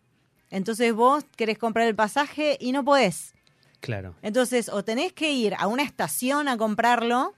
[0.50, 3.36] Entonces vos querés comprar el pasaje y no podés.
[3.80, 4.16] Claro.
[4.24, 7.36] Entonces, o tenés que ir a una estación a comprarlo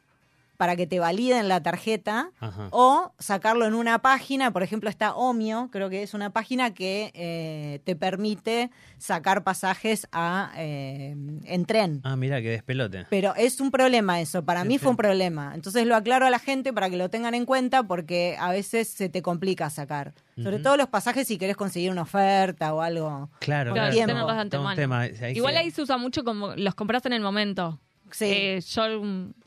[0.64, 2.70] para que te validen la tarjeta, Ajá.
[2.72, 7.12] o sacarlo en una página, por ejemplo, está Omio, creo que es una página que
[7.16, 12.00] eh, te permite sacar pasajes a, eh, en tren.
[12.06, 13.08] Ah, mira, que despelote.
[13.10, 15.52] Pero es un problema eso, para mí fue un problema.
[15.54, 18.88] Entonces lo aclaro a la gente para que lo tengan en cuenta porque a veces
[18.88, 20.14] se te complica sacar.
[20.42, 23.30] Sobre todo los pasajes si querés conseguir una oferta o algo.
[23.40, 23.92] Claro, claro.
[23.92, 24.74] tiempo.
[24.76, 25.02] tema.
[25.02, 27.80] Ahí Igual se- ahí se usa mucho como los compras en el momento.
[28.14, 28.26] Sí.
[28.28, 28.84] Eh, yo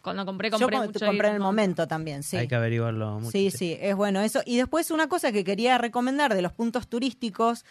[0.03, 1.07] cuando compré, Yo compré co- mucho.
[1.07, 2.37] compré en el como- momento también, sí.
[2.37, 3.31] Hay que averiguarlo mucho.
[3.31, 4.43] Sí, sí, es bueno eso.
[4.45, 7.65] Y después una cosa que quería recomendar de los puntos turísticos,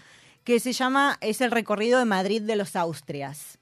[0.43, 3.57] que se llama, es el recorrido de Madrid de los Austrias.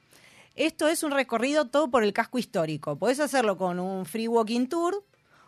[0.55, 2.95] Esto es un recorrido todo por el casco histórico.
[2.97, 5.03] Podés hacerlo con un free walking tour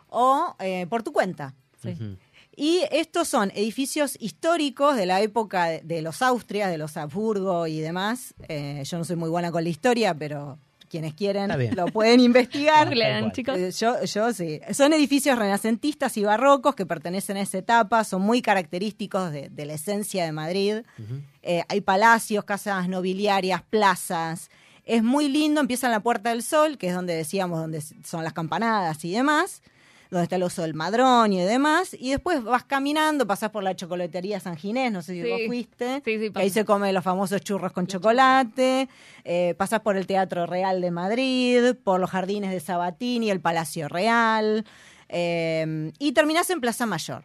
[0.10, 1.54] o eh, por tu cuenta.
[1.84, 1.96] Sí.
[2.58, 7.68] Y estos son edificios históricos de la época de, de los Austrias, de los Habsburgo
[7.68, 8.34] y demás.
[8.48, 10.58] Eh, yo no soy muy buena con la historia, pero
[10.96, 12.88] quienes quieren lo pueden investigar.
[13.34, 13.58] Chicos.
[13.58, 14.62] Eh, Yo, yo sí.
[14.72, 19.66] Son edificios renacentistas y barrocos que pertenecen a esa etapa, son muy característicos de, de
[19.66, 20.76] la esencia de Madrid.
[21.42, 24.50] Eh, hay palacios, casas nobiliarias, plazas.
[24.86, 28.24] Es muy lindo, empieza en la Puerta del Sol, que es donde decíamos, donde son
[28.24, 29.62] las campanadas y demás,
[30.12, 33.76] donde está el oso del madroño y demás, y después vas caminando, pasás por la
[33.76, 35.30] chocolatería San Ginés, no sé si Sí.
[35.30, 38.88] vos fuiste, Sí, sí, que ahí se come los famosos churros con chocolate,
[39.24, 43.88] eh, pasás por el Teatro Real de Madrid, por los jardines de Sabatini, el Palacio
[43.88, 44.66] Real,
[45.10, 47.24] eh, y terminás en Plaza Mayor.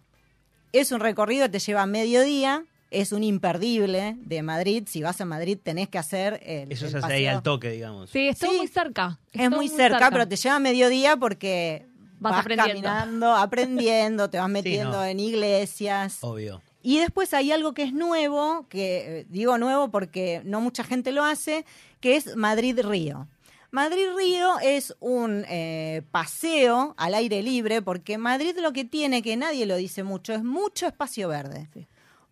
[0.72, 4.84] Es un recorrido que te lleva mediodía, es un imperdible de Madrid.
[4.88, 7.70] Si vas a Madrid tenés que hacer el, Eso el se hace ahí al toque,
[7.70, 8.10] digamos.
[8.10, 8.56] Sí, está Sí.
[8.56, 9.18] muy cerca.
[9.32, 11.86] Es muy cerca, pero te lleva mediodía porque
[12.20, 12.82] Vas vas, aprendiendo.
[12.88, 15.04] caminando, aprendiendo, te vas metiendo no.
[15.04, 16.18] en iglesias.
[16.20, 16.62] Obvio.
[16.82, 21.12] Y después hay algo que es nuevo, que eh, digo nuevo porque no mucha gente
[21.12, 21.64] lo hace,
[22.00, 23.26] que es Madrid-Río.
[23.70, 29.64] Madrid-Río es un eh, paseo al aire libre porque Madrid lo que tiene, que nadie
[29.66, 31.68] lo dice mucho, es mucho espacio verde.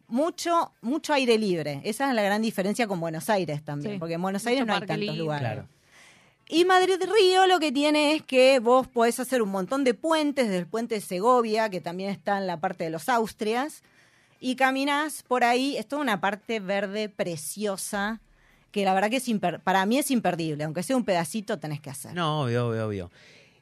[0.08, 1.80] Mucho, mucho aire libre.
[1.84, 3.98] Esa es la gran diferencia con Buenos Aires también, Sí.
[3.98, 5.16] porque en Buenos Aires Mucho no hay tantos libre.
[5.18, 5.42] lugares.
[5.52, 5.68] Claro.
[6.48, 10.46] Y Madrid Río lo que tiene es que vos podés hacer un montón de puentes,
[10.46, 13.82] desde el puente de Segovia, que también está en la parte de los Austrias,
[14.40, 18.20] y caminás por ahí, es toda una parte verde preciosa,
[18.70, 21.80] que la verdad que es imper- para mí es imperdible, aunque sea un pedacito tenés
[21.80, 22.14] que hacer.
[22.14, 23.10] No, obvio, obvio, obvio.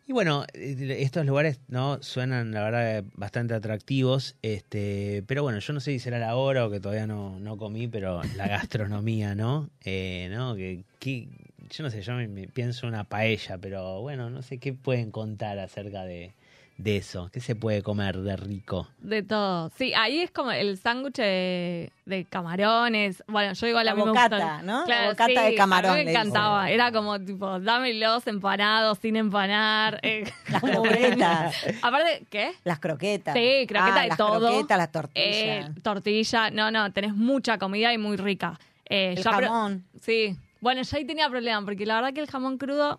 [0.09, 4.37] Y bueno, eh, estos lugares no suenan, la verdad, bastante atractivos.
[4.43, 7.57] Este, pero bueno, yo no sé si será la hora o que todavía no, no
[7.57, 9.69] comí, pero la gastronomía, ¿no?
[9.85, 10.55] Eh, ¿no?
[10.55, 11.27] Que, que-
[11.71, 15.11] yo no sé, yo me, me pienso una paella, pero bueno, no sé qué pueden
[15.11, 16.35] contar acerca de,
[16.79, 17.31] de eso.
[17.33, 18.89] ¿Qué se puede comer de rico?
[18.99, 19.71] De todo.
[19.77, 23.25] Sí, ahí es como el sándwich de, de camarones.
[23.29, 24.81] Bueno, yo igual a La me bocata, ¿no?
[24.81, 26.71] La Claro, bocata sí, de camarón, A mí me encantaba.
[26.71, 29.99] Era como, tipo, dámelos empanados, sin empanar.
[30.03, 31.55] eh, Las croquetas.
[31.83, 32.53] Aparte, ¿qué?
[32.65, 33.35] Las croquetas.
[33.35, 34.49] Sí, croqueta Ah, de las todo.
[34.49, 35.71] croquetas, las tortillas.
[35.71, 36.51] Eh, tortilla.
[36.51, 38.59] No, no, tenés mucha comida y muy rica.
[38.89, 39.85] Eh, el jamón.
[40.01, 40.37] Sí.
[40.67, 42.99] Bueno, yo ahí tenía problema, porque la verdad que el jamón crudo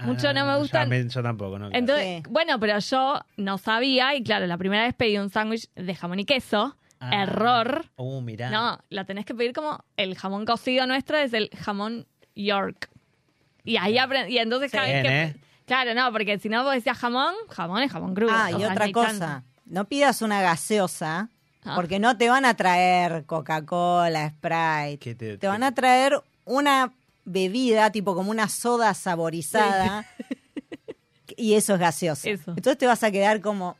[0.00, 0.84] mucho Ah, no me gusta.
[0.86, 1.70] Yo, tampoco, ¿no?
[1.70, 1.78] Claro.
[1.78, 2.30] Entonces, Sí.
[2.30, 6.20] bueno, pero yo no sabía y claro, la primera vez pedí un sándwich de jamón
[6.20, 6.76] y queso.
[7.00, 7.22] Ah.
[7.22, 7.86] Error.
[7.96, 8.50] Uh, mirá.
[8.50, 12.06] No, la tenés que pedir como el jamón cocido nuestro es el jamón
[12.36, 12.90] York.
[13.64, 14.34] Y ahí aprendí.
[14.34, 15.22] Y entonces cada vez que.
[15.22, 15.36] ¿eh?
[15.64, 18.32] Claro, no, porque si no vos decías jamón, jamón es jamón crudo.
[18.34, 21.28] Ah, y otra cosa, no pidas una gaseosa,
[21.64, 21.72] Ah.
[21.74, 24.98] porque no te van a traer Coca-Cola, Sprite.
[25.00, 26.92] ¿Qué te- te, van a traer una
[27.28, 30.06] bebida, tipo como una soda saborizada,
[31.36, 32.28] y eso es gaseosa.
[32.30, 32.50] Eso.
[32.50, 33.76] Entonces te vas a quedar como,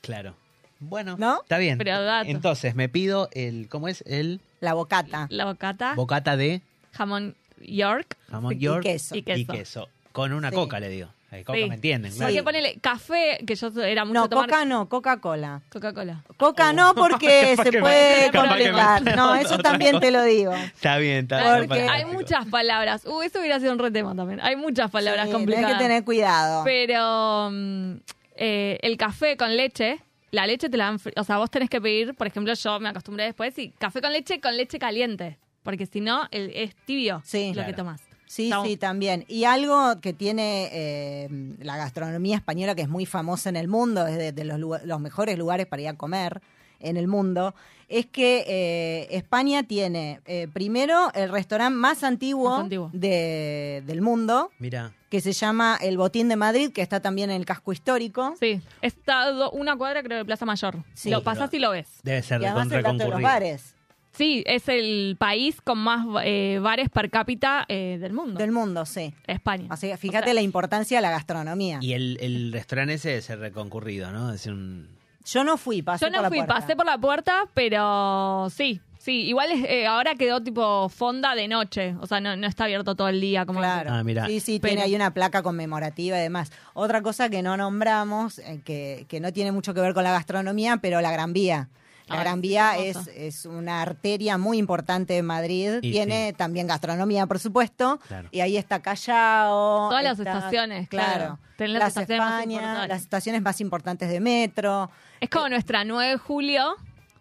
[0.00, 0.34] Claro.
[0.80, 1.42] Bueno, ¿No?
[1.42, 1.76] está bien.
[1.76, 2.30] Pero dato.
[2.30, 4.02] Entonces, me pido el, ¿cómo es?
[4.06, 5.26] El la bocata.
[5.28, 6.62] La bocata, bocata de
[6.92, 8.16] jamón York.
[8.30, 9.16] jamón Y york queso.
[9.16, 9.38] Y queso.
[9.40, 9.88] y queso.
[10.12, 10.54] Con una Sí.
[10.56, 11.08] coca, le digo.
[11.30, 11.68] Eh, coca, Sí.
[11.68, 12.10] ¿me entienden?
[12.10, 12.18] Sí.
[12.18, 12.32] Claro.
[12.32, 15.60] Porque ponele café, que yo era mucho No, tomar coca no, Coca-Cola.
[15.68, 16.24] Coca-Cola.
[16.38, 19.02] Coca no porque Capaz se puede me- capaz que me- completar.
[19.16, 20.54] No, eso también te lo digo.
[20.54, 21.68] Está bien, está bien.
[21.68, 23.04] Porque- Hay muchas palabras.
[23.04, 24.40] Uh, eso hubiera sido un retema también.
[24.40, 25.66] Hay muchas palabras Sí, complicadas.
[25.66, 26.64] Tenés que tener cuidado.
[26.64, 27.92] Pero mm,
[28.36, 29.98] eh, el café con leche,
[30.30, 32.80] la leche te la dan, fri- o sea, vos tenés que pedir, por ejemplo, yo
[32.80, 36.74] me acostumbré después, sí, café con leche con leche caliente, porque si no, el- es
[36.86, 37.48] tibio Sí.
[37.48, 37.66] lo Claro.
[37.68, 38.00] que tomás.
[38.28, 39.24] Sí, sí, también.
[39.26, 41.28] Y algo que tiene eh,
[41.60, 44.82] la gastronomía española, que es muy famosa en el mundo, es de, de los, lugar-
[44.84, 46.40] los mejores lugares para ir a comer
[46.80, 47.54] en el mundo,
[47.88, 52.90] es que eh, España tiene eh, primero el restaurante más antiguo, Más antiguo.
[52.92, 57.36] de- del mundo, Mira, que se llama El Botín de Madrid, que está también en
[57.36, 58.34] el casco histórico.
[58.38, 60.76] Sí, está do- una cuadra creo de Plaza Mayor.
[60.94, 61.08] Sí.
[61.10, 61.88] lo pasás y lo ves.
[62.02, 63.74] debe ser Y además en todos los bares.
[64.18, 68.38] Sí, es el país con más eh, bares per cápita eh, del mundo.
[68.40, 69.14] Del mundo, sí.
[69.28, 69.66] España.
[69.70, 71.78] Así que fíjate O sea, la importancia de la gastronomía.
[71.80, 74.32] Y el, el restaurante ese es el reconcurrido, ¿no?
[74.32, 74.88] Es un...
[75.24, 76.54] Yo no fui, pasé Yo no por la fui, puerta.
[76.54, 79.22] pasé por la puerta, pero sí, sí.
[79.28, 81.94] Igual es, eh, ahora quedó tipo fonda de noche.
[82.00, 83.46] O sea, no, no está abierto todo el día.
[83.46, 83.90] Como Claro.
[83.92, 84.26] Ah, mirá.
[84.26, 86.50] Sí, sí, Pero- tiene ahí una placa conmemorativa y demás.
[86.74, 90.10] Otra cosa que no nombramos, eh, que, que no tiene mucho que ver con la
[90.12, 91.68] gastronomía, pero la Gran Vía.
[92.08, 95.78] La Gran Vía es, es una arteria muy importante de Madrid.
[95.82, 96.34] Y tiene sí.
[96.36, 97.98] también gastronomía, por supuesto.
[98.08, 98.28] Claro.
[98.32, 99.88] Y ahí está Callao.
[99.88, 101.38] Todas las estaciones, claro.
[101.58, 102.88] Las Las estaciones más España, importantes.
[102.88, 104.90] las estaciones más importantes de metro.
[105.20, 106.76] Es como nuestra 9 de julio,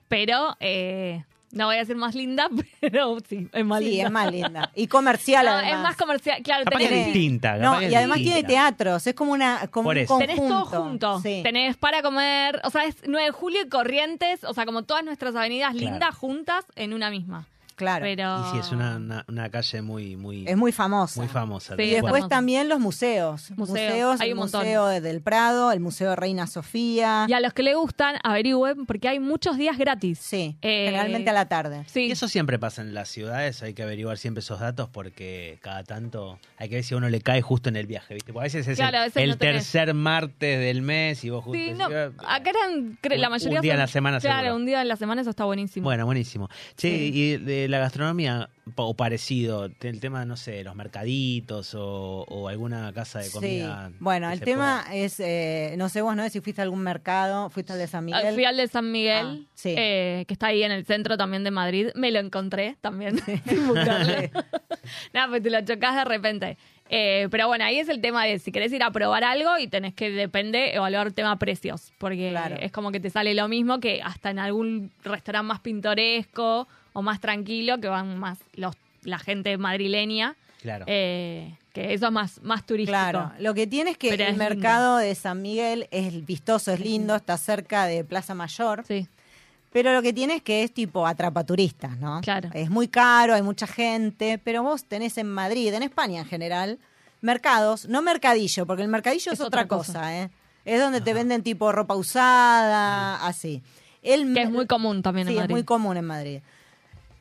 [0.07, 2.49] pero eh, no voy a decir más linda,
[2.81, 4.03] pero sí, es más sí, linda.
[4.05, 4.71] es más linda.
[4.75, 5.73] Y comercial, No, además.
[5.73, 6.41] es más comercial.
[6.43, 7.57] Claro, Capaz que es tenés, distinta.
[7.57, 9.07] No, y es además tiene teatros.
[9.07, 10.17] Es como, una, como Por un eso.
[10.17, 11.19] tenés todo junto.
[11.21, 11.41] Sí.
[11.43, 15.03] Tenés para comer, o sea, es 9 de julio y Corrientes, o sea, como todas
[15.03, 15.91] nuestras avenidas Claro.
[15.91, 17.45] lindas juntas en una misma.
[17.77, 18.03] Claro.
[18.03, 18.41] Pero...
[18.47, 21.19] Y sí, es una, una, una calle muy, muy, Es muy famosa.
[21.21, 21.75] muy famosa.
[21.77, 23.51] Sí, Y después también los museos.
[23.55, 24.61] Museos, Museos, hay el un montón.
[24.61, 27.25] Museo de- del Prado, el Museo de Reina Sofía.
[27.29, 30.19] Y a los que le gustan, averigüen, porque hay muchos días gratis.
[30.19, 31.83] Sí, Eh, generalmente a la tarde.
[31.87, 35.59] Sí, Y eso siempre pasa en las ciudades, hay que averiguar siempre esos datos porque
[35.61, 38.33] cada tanto hay que ver si a uno le cae justo en el viaje, ¿viste?
[38.33, 39.55] Porque a veces es Claro, el, veces el no tenés.
[39.71, 41.57] tercer martes del mes y vos justo...
[41.59, 44.19] Sí, no, decís, "Ah, acá eran, cre- la mayoría un día son- en la semana
[44.19, 44.55] Claro, seguro.
[44.55, 45.83] un día en la semana eso está buenísimo.
[45.83, 46.49] Bueno, buenísimo.
[46.75, 47.11] Che, Sí.
[47.13, 52.91] y de la gastronomía o parecido, el tema, no sé, los mercaditos o, o alguna
[52.93, 53.31] casa de Sí.
[53.31, 53.91] comida.
[53.99, 56.27] Bueno, el tema pueda- es, eh, no sé vos, ¿no?
[56.29, 58.33] Si fuiste a algún mercado, fuiste al de San Ah, Miguel.
[58.33, 59.73] Fui al de San Miguel, Ah, sí.
[59.77, 61.89] eh, que está ahí en el centro también de Madrid.
[61.95, 64.13] Me lo encontré también, sin buscarlo.
[65.13, 66.57] Nada, pues te lo chocas de repente.
[66.89, 69.67] Eh, pero bueno, ahí es el tema de si querés ir a probar algo y
[69.67, 71.91] tenés que, depende, evaluar el tema precios.
[71.97, 72.55] Porque Claro.
[72.61, 77.01] es como que te sale lo mismo que hasta en algún restaurante más pintoresco o
[77.03, 80.35] más tranquilo, que van más los, la gente madrileña.
[80.61, 80.85] Claro.
[80.87, 82.91] eh, que eso es más, más turístico.
[82.91, 84.55] Claro, lo que tiene es que Pero el es lindo.
[84.55, 89.07] mercado de San Miguel es vistoso, es lindo, está cerca de Plaza Mayor, Sí.
[89.71, 92.19] pero lo que tiene es que es tipo atrapaturistas, ¿no?
[92.21, 92.49] Claro.
[92.55, 96.79] Es muy caro, hay mucha gente, pero vos tenés en Madrid, en España en general,
[97.21, 100.17] mercados, no mercadillo, porque el mercadillo es, Es otra, otra cosa, cosa.
[100.23, 100.29] ¿eh?
[100.65, 103.61] Es donde te venden tipo ropa usada, así.
[104.03, 105.51] El Que es muy común también sí, en Madrid.
[105.51, 106.39] es muy común en Madrid.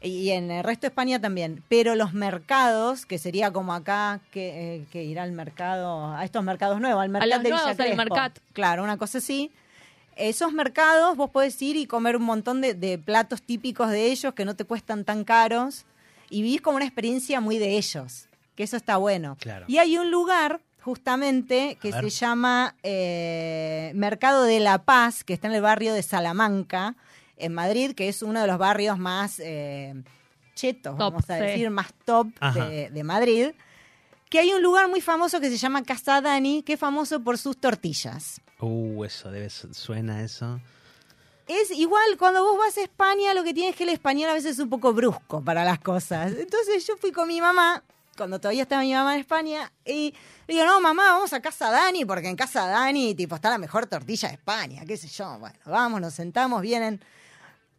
[0.03, 1.63] Y en el resto de España también.
[1.69, 6.45] Pero los mercados, que sería como acá, que, eh, que ir al mercado, a estos
[6.45, 7.97] mercados nuevos, al mercado los de Villa nuevos, al Crespo.
[7.97, 8.39] Mercat.
[8.53, 9.51] Claro, una cosa así.
[10.15, 14.33] Esos mercados vos podés ir y comer un montón de, de platos típicos de ellos
[14.35, 15.85] que no te cuestan tan caros
[16.31, 19.37] y vivís como una experiencia muy de ellos, que eso está bueno.
[19.41, 19.67] Claro.
[19.69, 25.49] Y hay un lugar justamente que se llama eh, Mercado de la Paz, que está
[25.49, 26.95] en el barrio de Salamanca,
[27.37, 29.95] en Madrid, que es uno de los barrios más eh,
[30.55, 31.45] chetos, Top, vamos a sí.
[31.45, 33.51] decir, más top de, de Madrid.
[34.29, 37.39] Que hay un lugar muy famoso que se llama Casa Dani, que es famoso por
[37.39, 38.41] sus tortillas.
[38.61, 40.61] Uh, eso debe su- suena eso.
[41.47, 44.35] Es igual, cuando vos vas a España, lo que tienes es que el español a
[44.35, 46.33] veces es un poco brusco para las cosas.
[46.37, 47.85] Entonces yo fui con mi mamá,
[48.17, 50.13] cuando todavía estaba mi mamá en España, y
[50.49, 53.59] le digo, no, mamá, vamos a casa Dani, porque en casa Dani, tipo, está la
[53.59, 55.39] mejor tortilla de España, qué sé yo.
[55.39, 57.01] Bueno, vamos, nos sentamos, vienen.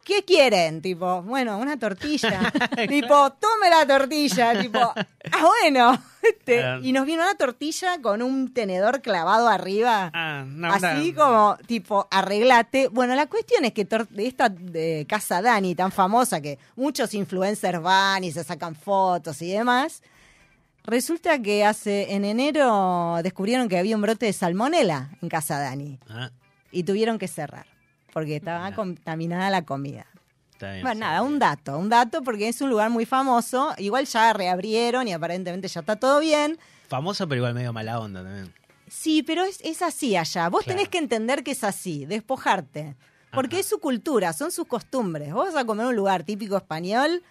[0.08, 0.80] ¿Qué quieren?
[0.80, 2.50] Tipo, bueno, una tortilla.
[2.88, 4.58] tipo, tome la tortilla.
[4.58, 4.78] Tipo,
[5.32, 6.02] ah, bueno.
[6.22, 6.78] Este, Ah.
[6.82, 10.10] y nos vino una tortilla con un tenedor clavado arriba.
[10.14, 11.22] Ah, no, Así no.
[11.24, 12.88] como, tipo, arreglate.
[12.88, 13.86] Bueno, la cuestión es que
[14.16, 19.52] esta de Casa Dani, tan famosa, que muchos influencers van y se sacan fotos y
[19.52, 20.02] demás,
[20.84, 25.98] resulta que hace en enero descubrieron que había un brote de salmonela en Casa Dani
[26.08, 26.30] Ah,
[26.72, 27.66] y tuvieron que cerrar
[28.18, 30.06] porque estaba contaminada la comida.
[30.60, 30.98] bien, Bueno, sí.
[31.00, 33.72] nada, un dato, un dato porque es un lugar muy famoso.
[33.78, 36.58] Igual ya reabrieron y aparentemente ya está todo bien.
[36.88, 38.52] Famoso, pero igual medio mala onda también.
[38.88, 40.48] Sí, pero es, es así allá.
[40.48, 40.76] Vos Claro.
[40.78, 42.96] tenés que entender que es así, despojarte.
[43.30, 43.60] Porque Ajá.
[43.60, 45.32] es su cultura, son sus costumbres.
[45.34, 47.22] Vos vas a comer un lugar típico español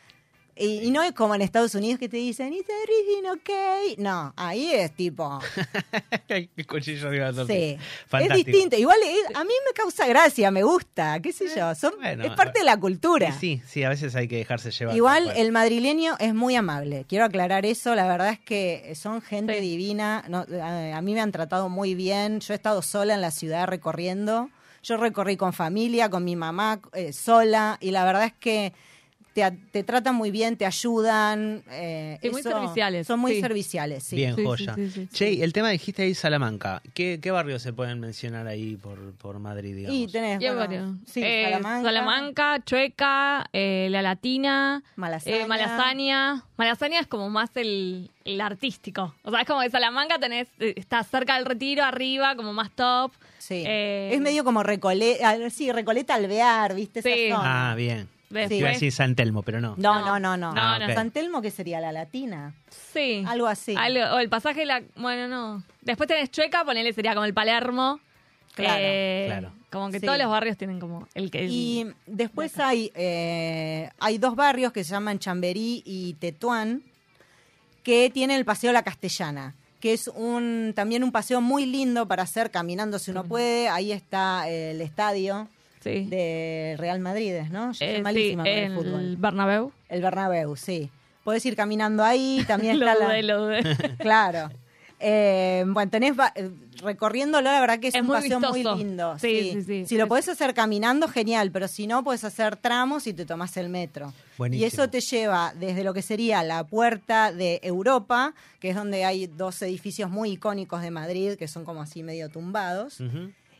[0.59, 3.95] y, y no es como en Estados Unidos que te dicen, ¿Is everything okay?
[3.97, 5.39] No, ahí es tipo,
[6.27, 7.77] El cuchillo de sí.
[8.19, 8.75] Es distinto.
[8.75, 11.73] Igual es- a mí me causa gracia, me gusta, qué sé yo.
[11.75, 13.31] Son, bueno, es parte de la cultura.
[13.39, 14.95] Sí, sí, a veces hay que dejarse llevar.
[14.95, 17.05] Igual el madrileño es muy amable.
[17.07, 17.95] Quiero aclarar eso.
[17.95, 19.61] La verdad es que son gente Sí.
[19.61, 20.23] divina.
[20.27, 22.39] No, a, a mí me han tratado muy bien.
[22.39, 24.49] Yo he estado sola en la ciudad recorriendo.
[24.83, 27.77] Yo recorrí con familia, con mi mamá, eh, sola.
[27.81, 28.73] Y la verdad es que
[29.71, 31.63] te, tratan muy bien, te ayudan.
[31.69, 33.41] eh, Sí, muy eso- serviciales, Son muy sí.
[33.41, 34.15] serviciales, sí.
[34.15, 34.73] Bien, joya.
[34.75, 35.07] sí, sí, sí.
[35.11, 36.81] Che, el tema dijiste ahí Salamanca.
[36.93, 39.97] ¿Qué, qué barrios se pueden mencionar ahí por, por Madrid, digamos?
[39.99, 45.35] Y tenés, bueno, Eh, Salamanca, Salamanca, Chueca, eh, La Latina, Malasaña.
[45.37, 46.43] eh, Malasaña.
[46.57, 49.13] Malasaña es como más el, el artístico.
[49.23, 53.11] O sea, es como que Salamanca tenés, está cerca del retiro, arriba, como más top.
[53.37, 53.63] Sí.
[53.65, 56.99] Eh, es medio como Recoleta, sí, Recoleta Alvear, ¿viste?
[56.99, 57.29] Esa Sí.
[57.29, 57.71] zona.
[57.71, 58.09] Ah, bien.
[58.29, 59.75] Después- Iba a decir San Telmo, pero no.
[59.77, 60.05] No, No.
[60.05, 60.53] no, no, no.
[60.53, 60.93] No, no.
[60.93, 61.79] San Telmo, ¿qué sería?
[61.79, 62.53] ¿La Latina?
[62.69, 63.23] Sí.
[63.27, 63.73] Algo así.
[63.77, 64.83] Algo- o el pasaje de la.
[64.97, 65.63] Bueno, no.
[65.81, 67.99] Después tenés Chueca, ponele sería como el Palermo.
[68.53, 69.51] Claro, Eh, claro.
[69.71, 70.05] Como que Sí.
[70.05, 71.45] todos los barrios tienen como el que.
[71.45, 76.81] Y después hay, eh, hay dos barrios que se llaman Chamberí y Tetuán,
[77.83, 82.23] que tienen el Paseo La Castellana, que es un también un paseo muy lindo para
[82.23, 83.69] hacer caminando si uno puede.
[83.69, 85.47] Ahí está el estadio
[85.79, 86.05] sí.
[86.05, 87.67] de Real Madrid, ¿no?
[87.71, 89.15] Yo soy Eh, malísima sí, con el el fútbol.
[89.17, 89.71] Bernabéu.
[89.89, 90.89] El Bernabéu, sí.
[91.23, 93.05] Podés ir caminando ahí, también Lo está la...
[93.07, 93.61] dudé, lo dudé.
[93.99, 94.49] Claro.
[94.99, 96.49] Eh, bueno, tenés va- eh,
[96.81, 98.75] recorriéndolo, la verdad que es, Es un muy paseo muy vistoso.
[98.77, 99.19] lindo.
[99.19, 99.85] Sí, sí, sí.
[99.85, 103.55] Si lo podés hacer caminando, genial, pero si no, puedes hacer tramos y te tomás
[103.57, 104.11] el metro.
[104.39, 104.63] Buenísimo.
[104.63, 109.05] Y eso te lleva desde lo que sería la puerta de Europa, que es donde
[109.05, 112.97] hay dos edificios muy icónicos de Madrid, que son como así medio tumbados.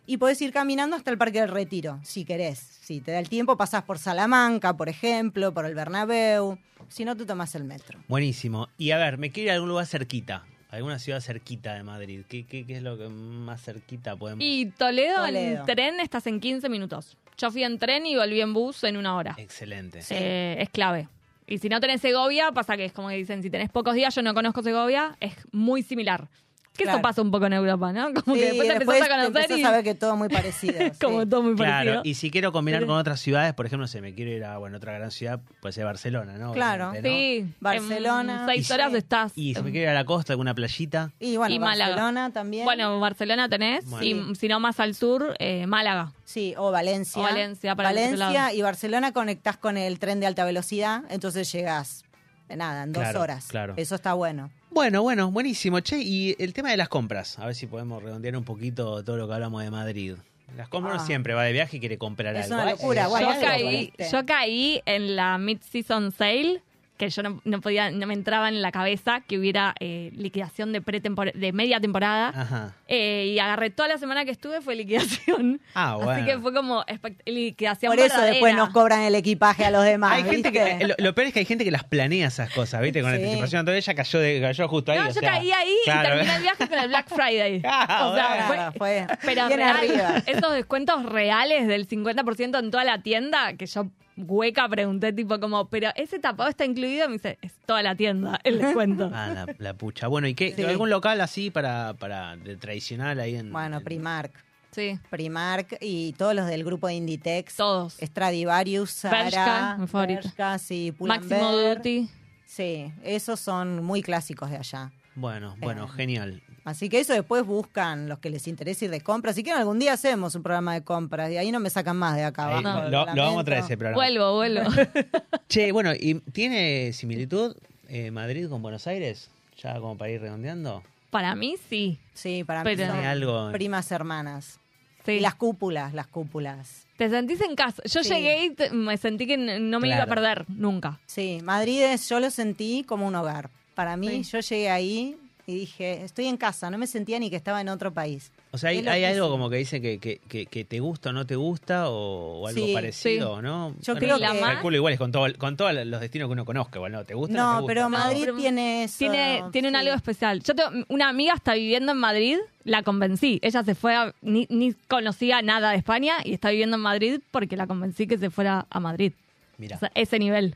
[0.10, 2.60] Y podés ir caminando hasta el Parque del Retiro, si querés.
[2.60, 6.58] Si te da el tiempo, pasás por Salamanca, por ejemplo, por el Bernabéu.
[6.88, 8.00] Si no, te tomás el metro.
[8.08, 8.70] Buenísimo.
[8.78, 10.46] Y a ver, me quiero ir a algún lugar cerquita.
[10.70, 12.22] Alguna ciudad cerquita de Madrid.
[12.28, 14.42] ¿Qué, qué, qué es lo que más cerquita podemos...?
[14.42, 15.60] Y Toledo, Toledo.
[15.60, 17.18] en tren estás en 15 minutos.
[17.38, 19.36] Yo fui en tren y volví en bus en una hora.
[19.38, 20.00] Excelente.
[20.10, 21.10] Eh, es clave.
[21.46, 24.16] Y si no tenés Segovia, pasa que es como que dicen, si tenés pocos días,
[24.16, 26.30] yo no conozco Segovia, es muy similar.
[26.78, 27.00] Que Claro.
[27.00, 28.14] eso pasa un poco en Europa, ¿no?
[28.14, 30.30] Como Sí, que después te empezás a conocer empezás y a ver que todo muy
[30.30, 30.74] parecido.
[31.02, 31.30] como sí.
[31.30, 32.02] todo muy Claro, parecido.
[32.04, 34.78] y si quiero combinar con otras ciudades, por ejemplo, se me quiero ir a bueno,
[34.78, 36.54] otra gran ciudad, puede ser Barcelona, ¿no?
[36.54, 36.94] Claro.
[37.02, 38.42] Sí, Barcelona.
[38.42, 39.32] En seis horas estás.
[39.36, 41.12] Y si me quiero ir a la costa, alguna playita.
[41.20, 41.90] Y bueno, Y Málaga.
[41.96, 42.64] Barcelona también.
[42.66, 44.06] Bueno, Barcelona tenés, Bueno.
[44.32, 46.12] y si no más al sur, eh, Málaga.
[46.26, 47.20] Sí, o Valencia.
[47.22, 48.54] O Valencia, para Valencia lado.
[48.56, 52.04] y Barcelona conectás con el tren de alta velocidad, entonces llegás,
[52.50, 53.48] nada, en dos Claro, horas.
[53.48, 53.74] claro.
[53.78, 54.52] Eso está bueno.
[54.70, 55.80] Bueno, bueno, buenísimo.
[55.80, 59.18] Che, y el tema de las compras, a ver si podemos redondear un poquito todo
[59.18, 60.16] lo que hablamos de Madrid.
[60.56, 61.06] Las compras uno Ah.
[61.06, 62.62] siempre va de viaje y quiere comprar Es algo.
[62.64, 64.10] una locura, eh, yo, caí, ¿viste?
[64.12, 66.62] yo caí en la mid-season sale,
[66.98, 70.74] que yo no, no podía, no me entraba en la cabeza que hubiera eh, liquidación
[70.74, 72.30] de, pretempor- de media temporada.
[72.30, 72.74] Ajá.
[72.88, 75.62] Eh, y agarré toda la semana que estuve fue liquidación.
[75.76, 76.12] Ah, bueno.
[76.12, 76.84] Así que fue como
[77.26, 78.32] liquidación Por eso verdadera.
[78.34, 80.14] después nos cobran el equipaje a los demás.
[80.14, 82.82] Hay gente que, lo, lo peor es que hay gente que las planea esas cosas,
[82.82, 83.02] ¿viste?
[83.02, 83.18] Con Sí.
[83.18, 83.60] anticipación.
[83.60, 84.98] Entonces ella cayó, de, cayó justo ahí.
[85.00, 86.08] No, o yo sea, caí ahí claro.
[86.08, 87.62] y terminé el viaje con el Black Friday.
[87.70, 88.72] Ah, o sea, bueno.
[88.78, 90.24] fue, fue pero bien real, arriba.
[90.26, 93.88] esos descuentos reales del 50% en toda la tienda, que yo
[94.18, 97.96] hueca pregunté tipo como, pero ese tapado está incluido, y me dice, es toda la
[97.96, 99.10] tienda el descuento.
[99.14, 100.08] Ah, la, la pucha.
[100.08, 100.54] Bueno, ¿y qué?
[100.56, 100.64] Sí.
[100.64, 103.52] ¿Algún local así para, para de tradicional ahí en.
[103.52, 104.32] Bueno, en- Primark.
[104.72, 107.56] Sí, Primark y todos los del grupo de Inditex.
[107.56, 107.94] todos.
[108.02, 110.22] Stradivarius, Zara, Bershka, mi favorito.
[110.24, 111.52] Bershka, sí, Máximo.
[111.52, 112.10] Duty.
[112.46, 114.92] Sí, esos son muy clásicos de allá.
[115.16, 115.90] Bueno, bueno, Eh.
[115.96, 116.44] genial.
[116.68, 119.36] Así que eso después buscan los que les interese ir de compras.
[119.36, 121.32] Si quieren, algún día hacemos un programa de compras.
[121.32, 122.90] Y ahí no me sacan más de acá Ahí, abajo.
[122.90, 123.96] lo, vamos a traer ese programa.
[123.96, 124.70] Vuelvo, vuelvo.
[125.48, 127.56] Che, bueno, ¿y tiene similitud
[127.88, 129.30] eh, Madrid con Buenos Aires?
[129.64, 130.84] Ya como para ir redondeando.
[131.10, 131.98] Para mí sí.
[132.14, 133.50] Sí, para mí son Tiene algo.
[133.54, 134.60] primas hermanas.
[135.06, 135.14] sí.
[135.14, 136.86] Y las cúpulas, las cúpulas.
[136.98, 137.82] Te sentís en casa.
[137.86, 138.10] Yo Sí.
[138.10, 141.00] llegué y te- me sentí que no me iba a perder nunca.
[141.06, 143.50] Sí, Madrid es, yo lo sentí como un hogar.
[143.74, 144.32] Para mí, Sí.
[144.34, 145.16] yo llegué ahí
[145.50, 148.34] y dije, estoy en casa, no me sentía ni que estaba en otro país.
[148.52, 151.26] O sea, hay, algo como que dice que, que, que, que te gusta o no
[151.26, 153.74] te gusta o, o algo Sí, parecido, ¿no?
[153.82, 154.40] Yo Bueno, creo la que...
[154.42, 157.06] Calculo igual es con, todo, con todos los destinos que uno conozca, igual, ¿no?
[157.06, 157.68] ¿Te gusta o no No, te gusta?
[157.70, 158.98] pero No, Madrid pero tiene eso.
[158.98, 160.44] Tiene, tiene un algo especial.
[160.44, 163.40] Yo tengo, una amiga está viviendo en Madrid, la convencí.
[163.42, 167.22] Ella se fue a, ni, ni conocía nada de España y está viviendo en Madrid
[167.32, 169.14] porque la convencí que se fuera a Madrid.
[169.58, 169.78] Mira.
[169.78, 170.56] O sea, ese nivel.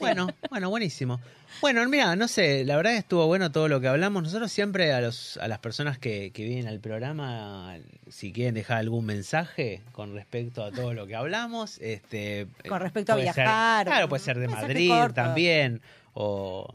[0.00, 1.20] Bueno, bueno, buenísimo.
[1.60, 4.22] Bueno, mira, no sé, la verdad estuvo bueno todo lo que hablamos.
[4.22, 7.76] Nosotros siempre a los a las personas que, que vienen al programa,
[8.08, 13.12] si quieren dejar algún mensaje con respecto a todo lo que hablamos, este Con respecto
[13.12, 15.14] a ser- viajar, claro, puede ser de Madrid corto.
[15.14, 15.80] también
[16.14, 16.66] o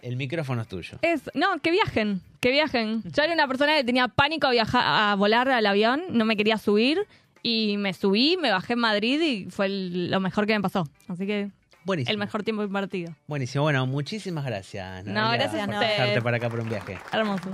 [0.00, 0.98] el micrófono es tuyo.
[1.02, 3.02] Es, no, que viajen, que viajen.
[3.04, 6.36] Yo era una persona que tenía pánico a viajar, a volar al avión, no me
[6.36, 7.06] quería subir
[7.44, 10.88] y me subí, me bajé en Madrid y fue el- lo mejor que me pasó.
[11.08, 11.50] Así que
[11.84, 12.12] Buenísimo.
[12.12, 13.14] el mejor tiempo invertido.
[13.26, 13.64] Buenísimo.
[13.64, 15.04] Bueno, muchísimas gracias.
[15.04, 15.98] No, Noelia, gracias a por ustedes.
[15.98, 16.98] pasarte para acá por un viaje.
[17.12, 17.50] Hermoso.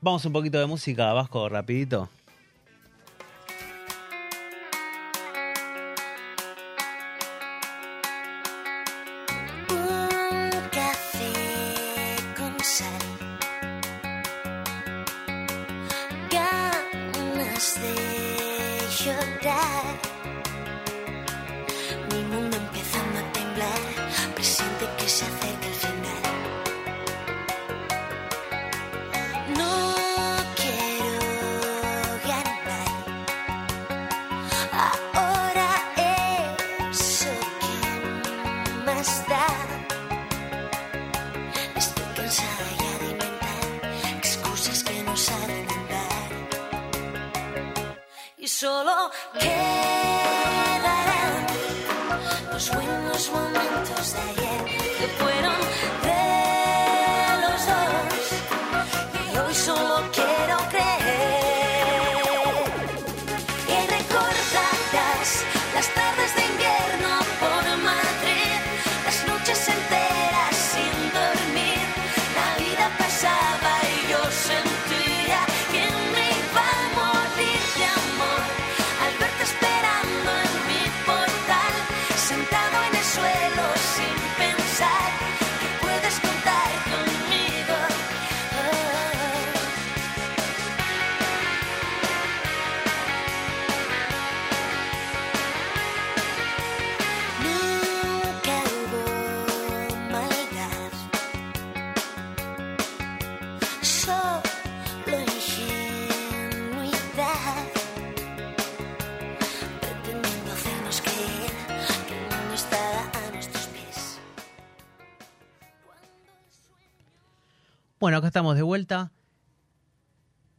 [0.00, 2.08] Vamos un poquito de música, Vasco, rapidito.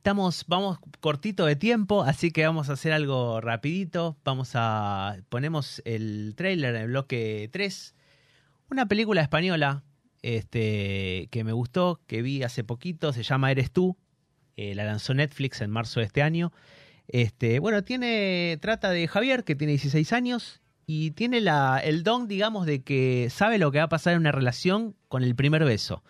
[0.09, 4.17] Vamos cortito de tiempo, así que vamos a hacer algo rapidito.
[4.23, 7.93] Vamos a ponemos el trailer en el bloque 3.
[8.71, 9.83] Una película española
[10.23, 13.97] este, que me gustó, que vi hace poquito, se llama Eres tú.
[14.57, 16.51] Eh, la lanzó Netflix en marzo de este año.
[17.07, 22.27] Este, bueno, tiene trata de Javier que tiene 16 años y tiene la, el don,
[22.27, 25.65] digamos, de que sabe lo que va a pasar en una relación con el primer
[25.65, 26.03] beso.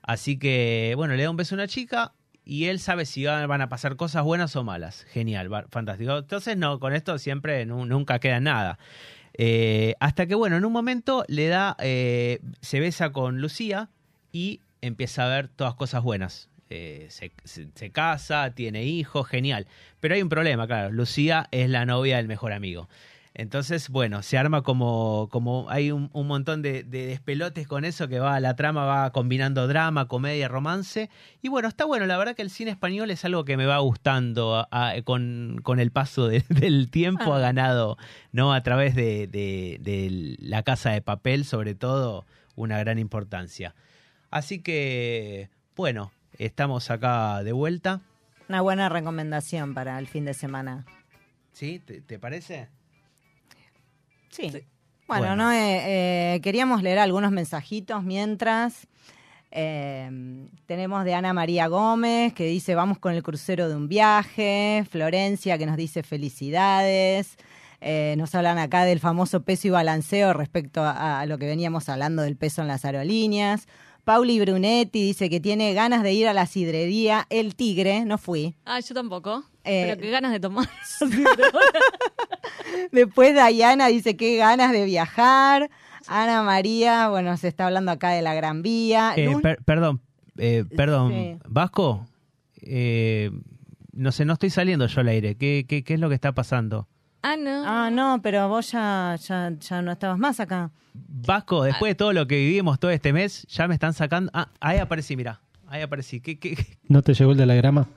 [0.00, 2.14] Así que, bueno, le da un beso a una chica
[2.46, 5.04] y él sabe si va- van a pasar cosas buenas o malas.
[5.12, 6.16] Genial, fantástico.
[6.18, 8.78] Entonces, no, con esto siempre nu- nunca queda nada.
[9.34, 13.90] Eh, hasta que, bueno, en un momento le da, eh, se besa con Lucía
[14.32, 16.48] y empieza a ver todas cosas buenas.
[16.70, 17.32] Eh, se-
[17.74, 19.66] se casa, tiene hijos, genial.
[20.00, 20.90] Pero hay un problema, claro.
[20.90, 22.88] Lucía es la novia del mejor amigo.
[23.38, 28.08] Entonces, bueno, se arma como, como hay un, un montón de, de despelotes con eso
[28.08, 31.10] que va, la trama va combinando drama, comedia, romance.
[31.42, 33.76] Y bueno, está bueno, la verdad que el cine español es algo que me va
[33.78, 37.36] gustando a- a- con, con el paso de- del tiempo, Ah.
[37.36, 37.98] ha ganado,
[38.32, 38.54] ¿no?
[38.54, 42.24] A través de, de- de la casa de papel, sobre todo,
[42.54, 43.74] una gran importancia.
[44.30, 48.00] Así que, bueno, estamos acá de vuelta.
[48.48, 50.86] Una buena recomendación para el fin de semana.
[51.52, 51.80] ¿Sí?
[51.80, 52.68] ¿Te, te parece?
[54.30, 54.50] Sí.
[54.50, 54.62] Sí.
[55.06, 55.36] Bueno, Bueno.
[55.36, 58.86] no Eh, eh, queríamos leer algunos mensajitos mientras.
[59.52, 64.84] Eh, tenemos de Ana María Gómez que dice vamos con el crucero de un viaje.
[64.90, 67.36] Florencia que nos dice felicidades.
[67.80, 71.88] Eh, nos hablan acá del famoso peso y balanceo respecto a, a lo que veníamos
[71.88, 73.66] hablando del peso en las aerolíneas.
[74.04, 78.04] Pauli Brunetti dice que tiene ganas de ir a la sidrería El Tigre.
[78.04, 78.54] No fui.
[78.64, 79.44] Ah, yo tampoco.
[79.66, 80.68] Eh, pero qué ganas de tomar.
[82.92, 85.70] Después Dayana dice que ganas de viajar.
[86.08, 89.14] Ana María, bueno, se está hablando acá de la Gran Vía.
[89.16, 90.00] Eh, Lun- per- perdón,
[90.38, 91.38] eh, perdón, Sí.
[91.48, 92.06] Vasco,
[92.62, 93.30] eh,
[93.92, 95.34] no sé, no estoy saliendo yo al aire.
[95.36, 96.86] ¿Qué, qué, qué es lo que está pasando?
[97.22, 97.64] ah, no.
[97.66, 100.70] Ah, no, pero vos ya, ya, ya no estabas más acá.
[100.94, 104.30] Vasco, después de todo lo que vivimos todo este mes, ya me están sacando.
[104.32, 105.40] Ah, ahí aparecí, mira.
[105.66, 106.20] Ahí aparecí.
[106.20, 106.78] ¿Qué, qué, qué?
[106.88, 107.88] ¿No te llegó el telegrama?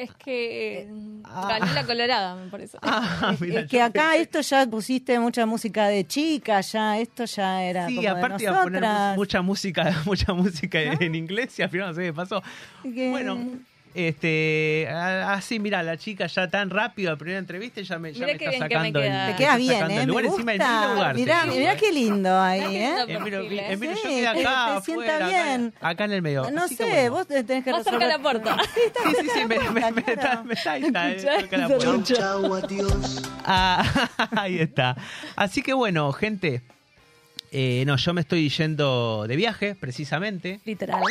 [0.00, 0.88] Es que
[1.24, 2.78] gané la colorada, me parece.
[2.80, 7.62] Ah, mira, es que acá esto ya pusiste mucha música de chica, ya esto ya
[7.64, 8.84] era Sí, como aparte de iba a poner
[9.16, 12.42] mucha música, mucha música en inglés y al final no sé qué pasó.
[12.82, 13.38] Que- Bueno,
[13.94, 18.12] este, ah, así, mira, la chica ya tan rápido, la primera entrevista y ya me,
[18.12, 19.26] ya me está bien que me sacando queda.
[19.28, 19.96] el, Te queda está bien, sacando ¿eh?
[19.96, 20.40] el Me lugar gusta.
[20.40, 21.14] encima en lindo lugar.
[21.16, 21.76] mirá, digo, mirá ¿eh?
[21.76, 22.68] qué lindo ahí, ¿eh?
[22.68, 25.74] Eh, eh, yo quedé acá, te- afuera, sienta acá, bien.
[25.80, 26.50] acá en el medio.
[26.50, 27.10] No Así sé, que bueno.
[27.12, 28.56] vos tenés que de la resolver- puerta.
[28.74, 32.02] Sí, está Sí, sí, me, me, me, está, me está, ahí está, eh, la.
[32.04, 33.22] Chau, adiós.
[33.44, 33.82] Ah,
[34.36, 34.96] ahí está.
[35.34, 36.62] Así que bueno, gente.
[37.50, 40.60] eh, no, yo me estoy yendo de viaje, precisamente.
[40.64, 41.02] Literal.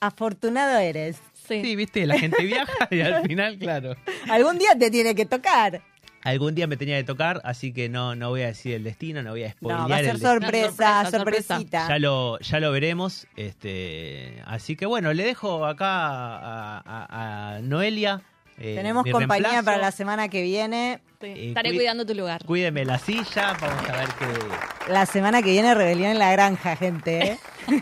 [0.00, 1.16] Afortunado eres.
[1.48, 1.62] Sí.
[1.62, 3.96] Sí, viste, la gente viaja y al final, claro.
[4.28, 5.80] Algún día te tiene que tocar.
[6.24, 9.22] Algún día me tenía que tocar, así que no, no voy a decir el destino,
[9.22, 11.88] no voy a spoilear No, va a ser el sorpresa, sorpresita.
[11.88, 13.26] Ya lo, ya lo veremos.
[13.36, 18.20] Este, así que bueno, le dejo acá a, a- a Noelia
[18.60, 19.64] eh, Tenemos compañía reemplazo.
[19.64, 20.98] para la semana que viene.
[21.20, 22.44] Sí, Eh, Estaré cuí- cuidando tu lugar.
[22.44, 24.92] Cuídeme la silla, vamos a ver qué...
[24.92, 27.32] La semana que viene, rebelión en la granja, gente.
[27.32, 27.38] ¿eh?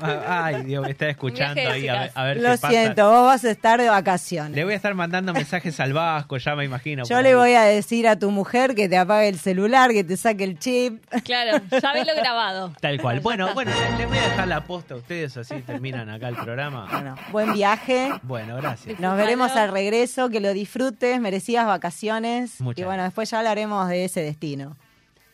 [0.00, 2.68] Ah, Ay, Dios, me está escuchando ahí, a a ver Lo qué pasa.
[2.68, 4.54] siento, vos vas a estar de vacaciones.
[4.54, 7.04] Le voy a estar mandando mensajes al Vasco, ya me imagino.
[7.04, 7.34] Yo le ahí.
[7.34, 10.58] voy a decir a tu mujer que te apague el celular, que te saque el
[10.58, 11.04] chip.
[11.24, 12.72] Claro, ya lo grabado.
[12.80, 13.20] Tal cual.
[13.20, 16.88] Bueno, bueno, le voy a dejar la posta a ustedes, así terminan acá el programa.
[16.90, 18.10] Bueno, buen viaje.
[18.22, 18.98] Bueno, gracias.
[19.00, 22.60] Nos veremos al regreso, que lo disfrutes, merecidas vacaciones.
[22.60, 24.76] Muchas y bueno, después ya hablaremos de ese destino.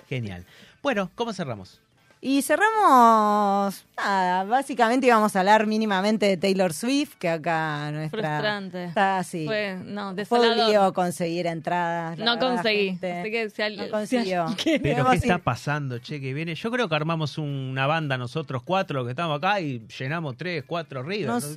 [0.09, 0.45] Genial.
[0.83, 1.81] Bueno, ¿cómo cerramos?
[2.27, 8.21] Y cerramos, nada, básicamente íbamos a hablar mínimamente de Taylor Swift, que acá nuestra...
[8.39, 8.85] Frustrante.
[8.85, 9.45] Está así.
[9.45, 10.57] Fue, no, desolador.
[10.95, 12.17] conseguir entradas.
[12.19, 12.91] No verdad, conseguí.
[12.91, 14.47] Así que si al- No si consiguió.
[14.83, 16.19] Pero ¿qué está pasando, che?
[16.21, 16.55] Que viene.
[16.55, 21.03] Yo creo que armamos una banda nosotros cuatro que estamos acá y llenamos tres, cuatro
[21.03, 21.27] River.
[21.29, 21.55] No sé,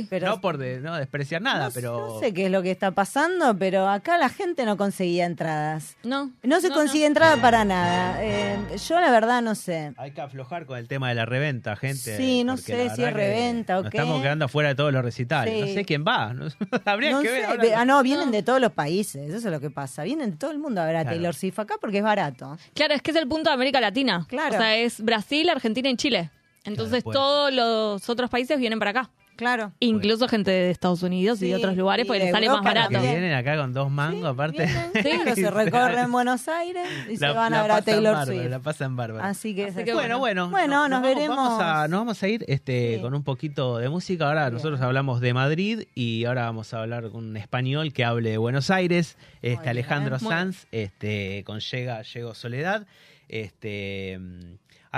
[0.00, 0.06] Sí.
[0.10, 0.26] pero...
[0.28, 2.14] no por de- no despreciar nada, no, sé- pero.
[2.14, 5.96] no sé qué es lo que está pasando, pero acá la gente no conseguía entradas.
[6.02, 6.32] No.
[6.42, 8.16] No se consigue entrada para nada.
[8.20, 8.56] Eh,
[8.88, 9.92] yo la verdad no sé.
[9.96, 12.16] Hay que aflojar con el tema de la reventa, gente.
[12.16, 13.88] Sí, no sé si es reventa o qué.
[13.88, 15.54] Estamos quedando afuera de todos los recitales.
[15.54, 15.60] Sí.
[15.60, 16.34] No sé quién va.
[16.84, 17.74] Habría No que sé, ver.
[17.74, 20.02] ah, no, vienen de todos los países, eso es lo que pasa.
[20.04, 21.16] Vienen todo el mundo a ver a Claro.
[21.16, 22.56] Taylor Swift acá porque es barato.
[22.74, 24.26] Claro, es que es el punto de América Latina.
[24.28, 24.54] Claro.
[24.54, 26.30] O sea, es Brasil, Argentina y Chile.
[26.64, 29.10] Entonces todos los otros países vienen para acá.
[29.38, 29.72] Claro.
[29.78, 32.70] Incluso gente de Estados Unidos y Sí, de otros lugares porque les sale más Europa
[32.70, 32.92] Que barato.
[32.92, 33.14] también.
[33.20, 34.68] vienen acá con dos mangos, aparte.
[35.00, 38.50] Claro, se recorren Buenos Aires y se van a ver a Taylor bárbaro, Swift.
[38.50, 39.24] La pasan bárbaro.
[39.24, 40.50] Así que, Así que Bueno, bueno.
[40.50, 41.36] Bueno, nos veremos.
[41.36, 43.00] Vamos a, nos vamos a ir este, Sí.
[43.00, 44.26] con un poquito de música.
[44.26, 48.30] Ahora nosotros hablamos de Madrid y ahora vamos a hablar con un español que hable
[48.30, 49.16] de Buenos Aires.
[49.40, 49.68] Este.
[49.70, 52.86] Alejandro Sanz, este, con Llega, Llego Soledad.
[53.28, 54.18] Este,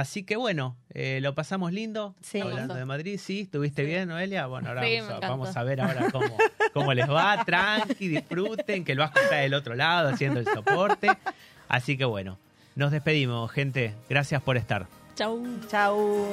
[0.00, 2.14] así que bueno, eh, lo pasamos lindo.
[2.20, 2.40] Sí.
[2.40, 3.40] Hablando de Madrid, sí.
[3.40, 4.46] ¿Estuviste bien, Noelia?
[4.46, 6.36] Bueno, ahora Sí, vamos, a, vamos a ver ahora cómo,
[6.72, 7.44] cómo les va.
[7.46, 11.10] Tranqui, disfruten, que el Vasco está del otro lado haciendo el soporte.
[11.68, 12.38] Así que bueno,
[12.74, 13.94] nos despedimos, gente.
[14.08, 14.86] Gracias por estar.
[15.14, 15.44] Chau.
[15.68, 16.26] Chau.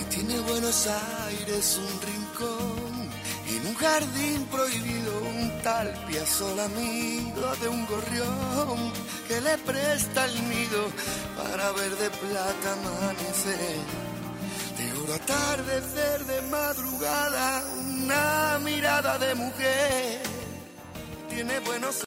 [0.00, 2.15] y tiene Buenos Aires un un
[3.86, 8.78] jardín prohibido un tal piazola amigo de un gorrión
[9.28, 10.82] que le presta el nido
[11.38, 13.80] para ver de plata amanecer.
[14.78, 20.20] De oro atardecer de madrugada una mirada de mujer
[21.28, 22.04] tiene buenos